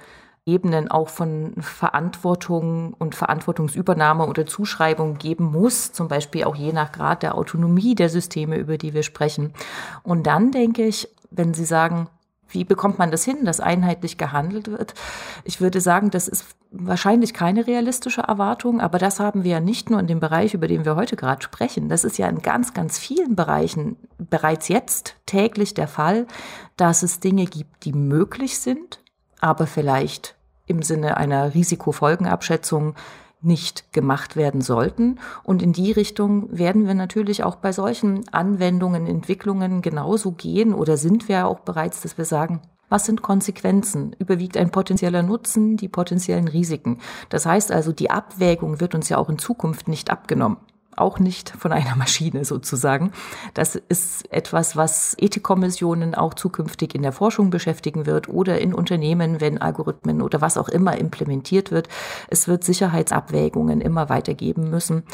Ebenen 0.46 0.90
auch 0.90 1.08
von 1.08 1.54
Verantwortung 1.60 2.94
und 2.98 3.14
Verantwortungsübernahme 3.14 4.26
oder 4.26 4.44
Zuschreibung 4.44 5.16
geben 5.16 5.44
muss, 5.44 5.92
zum 5.92 6.08
Beispiel 6.08 6.44
auch 6.44 6.54
je 6.54 6.72
nach 6.72 6.92
Grad 6.92 7.22
der 7.22 7.34
Autonomie 7.36 7.94
der 7.94 8.10
Systeme, 8.10 8.56
über 8.58 8.76
die 8.76 8.92
wir 8.92 9.02
sprechen. 9.02 9.54
Und 10.02 10.26
dann 10.26 10.50
denke 10.50 10.84
ich, 10.84 11.08
wenn 11.30 11.54
Sie 11.54 11.64
sagen, 11.64 12.08
wie 12.48 12.64
bekommt 12.64 12.98
man 12.98 13.10
das 13.10 13.24
hin, 13.24 13.44
dass 13.44 13.58
einheitlich 13.58 14.18
gehandelt 14.18 14.70
wird? 14.70 14.94
Ich 15.44 15.60
würde 15.60 15.80
sagen, 15.80 16.10
das 16.10 16.28
ist 16.28 16.44
wahrscheinlich 16.70 17.34
keine 17.34 17.66
realistische 17.66 18.22
Erwartung, 18.22 18.80
aber 18.80 18.98
das 18.98 19.20
haben 19.20 19.44
wir 19.44 19.52
ja 19.52 19.60
nicht 19.60 19.90
nur 19.90 19.98
in 19.98 20.06
dem 20.06 20.20
Bereich, 20.20 20.54
über 20.54 20.68
den 20.68 20.84
wir 20.84 20.94
heute 20.94 21.16
gerade 21.16 21.42
sprechen. 21.42 21.88
Das 21.88 22.04
ist 22.04 22.18
ja 22.18 22.28
in 22.28 22.42
ganz, 22.42 22.74
ganz 22.74 22.98
vielen 22.98 23.34
Bereichen 23.34 23.96
bereits 24.18 24.68
jetzt 24.68 25.16
täglich 25.26 25.74
der 25.74 25.88
Fall, 25.88 26.26
dass 26.76 27.02
es 27.02 27.20
Dinge 27.20 27.46
gibt, 27.46 27.84
die 27.84 27.92
möglich 27.92 28.58
sind, 28.58 29.00
aber 29.44 29.66
vielleicht 29.66 30.36
im 30.66 30.82
Sinne 30.82 31.18
einer 31.18 31.52
Risikofolgenabschätzung 31.52 32.94
nicht 33.42 33.92
gemacht 33.92 34.36
werden 34.36 34.62
sollten. 34.62 35.20
Und 35.42 35.62
in 35.62 35.74
die 35.74 35.92
Richtung 35.92 36.48
werden 36.56 36.86
wir 36.86 36.94
natürlich 36.94 37.44
auch 37.44 37.56
bei 37.56 37.70
solchen 37.70 38.26
Anwendungen, 38.32 39.06
Entwicklungen 39.06 39.82
genauso 39.82 40.32
gehen 40.32 40.72
oder 40.72 40.96
sind 40.96 41.28
wir 41.28 41.46
auch 41.46 41.60
bereits, 41.60 42.00
dass 42.00 42.16
wir 42.16 42.24
sagen, 42.24 42.62
was 42.88 43.04
sind 43.04 43.20
Konsequenzen? 43.20 44.16
Überwiegt 44.18 44.56
ein 44.56 44.70
potenzieller 44.70 45.22
Nutzen 45.22 45.76
die 45.76 45.88
potenziellen 45.88 46.48
Risiken? 46.48 47.00
Das 47.28 47.44
heißt 47.44 47.70
also, 47.70 47.92
die 47.92 48.10
Abwägung 48.10 48.80
wird 48.80 48.94
uns 48.94 49.10
ja 49.10 49.18
auch 49.18 49.28
in 49.28 49.38
Zukunft 49.38 49.88
nicht 49.88 50.10
abgenommen 50.10 50.56
auch 50.96 51.18
nicht 51.18 51.50
von 51.50 51.72
einer 51.72 51.94
Maschine 51.96 52.44
sozusagen. 52.44 53.12
Das 53.54 53.74
ist 53.76 54.32
etwas, 54.32 54.76
was 54.76 55.16
Ethikkommissionen 55.18 56.14
auch 56.14 56.34
zukünftig 56.34 56.94
in 56.94 57.02
der 57.02 57.12
Forschung 57.12 57.50
beschäftigen 57.50 58.06
wird 58.06 58.28
oder 58.28 58.60
in 58.60 58.74
Unternehmen, 58.74 59.40
wenn 59.40 59.60
Algorithmen 59.60 60.22
oder 60.22 60.40
was 60.40 60.56
auch 60.56 60.68
immer 60.68 60.96
implementiert 60.98 61.70
wird. 61.70 61.88
Es 62.28 62.48
wird 62.48 62.64
Sicherheitsabwägungen 62.64 63.80
immer 63.80 64.08
weitergeben 64.08 64.70
müssen. 64.70 65.04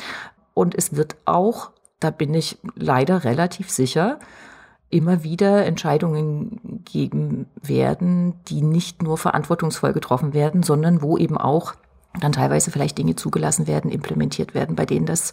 Und 0.54 0.74
es 0.74 0.96
wird 0.96 1.16
auch, 1.24 1.70
da 2.00 2.10
bin 2.10 2.34
ich 2.34 2.58
leider 2.74 3.24
relativ 3.24 3.70
sicher, 3.70 4.18
immer 4.90 5.22
wieder 5.22 5.64
Entscheidungen 5.64 6.82
geben 6.84 7.46
werden, 7.62 8.34
die 8.48 8.60
nicht 8.60 9.02
nur 9.02 9.16
verantwortungsvoll 9.16 9.92
getroffen 9.92 10.34
werden, 10.34 10.62
sondern 10.62 11.00
wo 11.00 11.16
eben 11.16 11.38
auch 11.38 11.74
dann 12.18 12.32
teilweise 12.32 12.70
vielleicht 12.70 12.98
Dinge 12.98 13.16
zugelassen 13.16 13.66
werden, 13.66 13.90
implementiert 13.90 14.54
werden, 14.54 14.76
bei 14.76 14.86
denen 14.86 15.06
das 15.06 15.32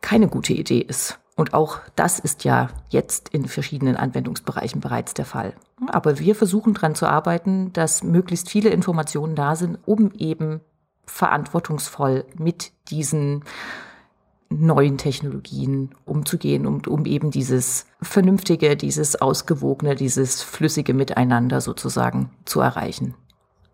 keine 0.00 0.28
gute 0.28 0.52
Idee 0.52 0.80
ist. 0.80 1.18
Und 1.36 1.54
auch 1.54 1.78
das 1.94 2.18
ist 2.18 2.44
ja 2.44 2.68
jetzt 2.88 3.28
in 3.28 3.46
verschiedenen 3.46 3.96
Anwendungsbereichen 3.96 4.80
bereits 4.80 5.14
der 5.14 5.24
Fall. 5.24 5.54
Aber 5.86 6.18
wir 6.18 6.34
versuchen 6.34 6.74
daran 6.74 6.96
zu 6.96 7.06
arbeiten, 7.06 7.72
dass 7.72 8.02
möglichst 8.02 8.50
viele 8.50 8.70
Informationen 8.70 9.36
da 9.36 9.54
sind, 9.54 9.78
um 9.86 10.10
eben 10.18 10.60
verantwortungsvoll 11.06 12.24
mit 12.36 12.72
diesen 12.90 13.44
neuen 14.50 14.98
Technologien 14.98 15.90
umzugehen 16.04 16.66
und 16.66 16.88
um 16.88 17.04
eben 17.04 17.30
dieses 17.30 17.86
vernünftige, 18.00 18.76
dieses 18.76 19.20
ausgewogene, 19.20 19.94
dieses 19.94 20.42
flüssige 20.42 20.94
Miteinander 20.94 21.60
sozusagen 21.60 22.30
zu 22.46 22.60
erreichen. 22.60 23.14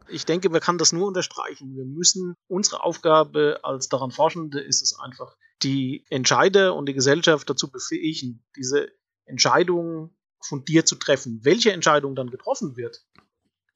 Ich 0.09 0.27
denke, 0.27 0.51
man 0.51 0.61
kann 0.61 0.79
das 0.79 0.93
nur 0.93 1.07
unterstreichen. 1.07 1.77
Wir 1.77 1.85
müssen, 1.85 2.35
unsere 2.47 2.83
Aufgabe 2.83 3.61
als 3.63 3.89
daran 3.89 4.11
Forschende 4.11 4.61
ist 4.61 4.83
es 4.83 4.99
einfach, 4.99 5.37
die 5.63 6.05
Entscheider 6.11 6.75
und 6.75 6.87
die 6.87 6.95
Gesellschaft 6.95 7.49
dazu 7.49 7.71
befähigen, 7.71 8.45
diese 8.57 8.89
Entscheidungen 9.25 10.17
fundiert 10.41 10.87
zu 10.87 10.97
treffen. 10.97 11.41
Welche 11.43 11.73
Entscheidung 11.73 12.15
dann 12.15 12.31
getroffen 12.31 12.77
wird, 12.77 13.05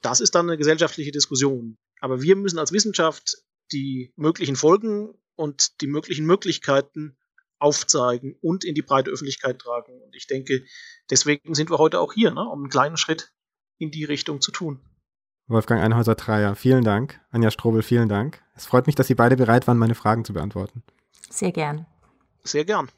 das 0.03 0.21
ist 0.21 0.35
dann 0.35 0.49
eine 0.49 0.59
gesellschaftliche 0.59 1.13
Diskussion. 1.13 1.79
Aber 2.01 2.23
wir 2.23 2.37
müssen 2.37 2.59
als 2.59 2.73
Wissenschaft 2.73 3.39
die 3.73 4.13
möglichen 4.17 4.57
Folgen 4.57 5.15
und 5.35 5.81
die 5.81 5.87
möglichen 5.87 6.27
Möglichkeiten 6.27 7.17
aufzeigen 7.59 8.37
und 8.41 8.65
in 8.65 8.75
die 8.75 8.83
breite 8.83 9.11
Öffentlichkeit 9.11 9.59
tragen. 9.59 10.01
Und 10.03 10.15
ich 10.15 10.27
denke, 10.27 10.65
deswegen 11.11 11.55
sind 11.55 11.71
wir 11.71 11.79
heute 11.79 12.01
auch 12.01 12.13
hier, 12.13 12.31
ne, 12.31 12.43
um 12.43 12.61
einen 12.61 12.71
kleinen 12.71 12.97
Schritt 12.97 13.33
in 13.79 13.91
die 13.91 14.05
Richtung 14.05 14.41
zu 14.41 14.53
tun. 14.53 14.81
Wolfgang 15.49 15.83
Einhäuser-Treier, 15.83 16.55
vielen 16.55 16.85
Dank. 16.85 17.21
Anja 17.31 17.51
Strobel, 17.51 17.83
vielen 17.83 18.09
Dank. 18.09 18.43
Es 18.55 18.67
freut 18.67 18.87
mich, 18.87 18.97
dass 18.97 19.07
Sie 19.07 19.15
beide 19.15 19.37
bereit 19.37 19.67
waren, 19.67 19.79
meine 19.79 19.95
Fragen 19.95 20.25
zu 20.25 20.35
beantworten. 20.35 20.83
Sehr 21.31 21.53
gern. 21.53 21.87
Sehr 22.45 22.67
gern. 22.67 22.89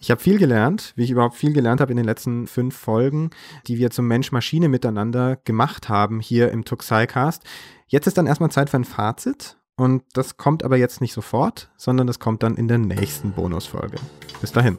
Ich 0.00 0.10
habe 0.10 0.20
viel 0.20 0.38
gelernt, 0.38 0.92
wie 0.96 1.04
ich 1.04 1.10
überhaupt 1.10 1.36
viel 1.36 1.52
gelernt 1.52 1.80
habe 1.80 1.92
in 1.92 1.96
den 1.96 2.04
letzten 2.04 2.48
fünf 2.48 2.76
Folgen, 2.76 3.30
die 3.68 3.78
wir 3.78 3.90
zum 3.90 4.08
Mensch-Maschine 4.08 4.68
miteinander 4.68 5.36
gemacht 5.44 5.88
haben 5.88 6.18
hier 6.18 6.50
im 6.50 6.64
Tuxai-Cast. 6.64 7.44
Jetzt 7.86 8.08
ist 8.08 8.18
dann 8.18 8.26
erstmal 8.26 8.50
Zeit 8.50 8.68
für 8.68 8.76
ein 8.76 8.84
Fazit 8.84 9.56
und 9.76 10.02
das 10.12 10.36
kommt 10.36 10.64
aber 10.64 10.76
jetzt 10.76 11.00
nicht 11.00 11.12
sofort, 11.12 11.70
sondern 11.76 12.08
das 12.08 12.18
kommt 12.18 12.42
dann 12.42 12.56
in 12.56 12.66
der 12.66 12.78
nächsten 12.78 13.32
Bonusfolge. 13.32 13.96
Bis 14.40 14.50
dahin. 14.50 14.76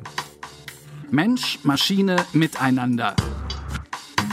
Mensch, 1.10 1.60
Maschine, 1.64 2.18
Miteinander. 2.34 3.16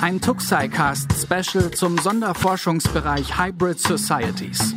Ein 0.02 0.20
Tuxai-Cast-Special 0.20 1.70
zum 1.70 1.96
Sonderforschungsbereich 1.96 3.38
Hybrid 3.38 3.78
Societies. 3.78 4.74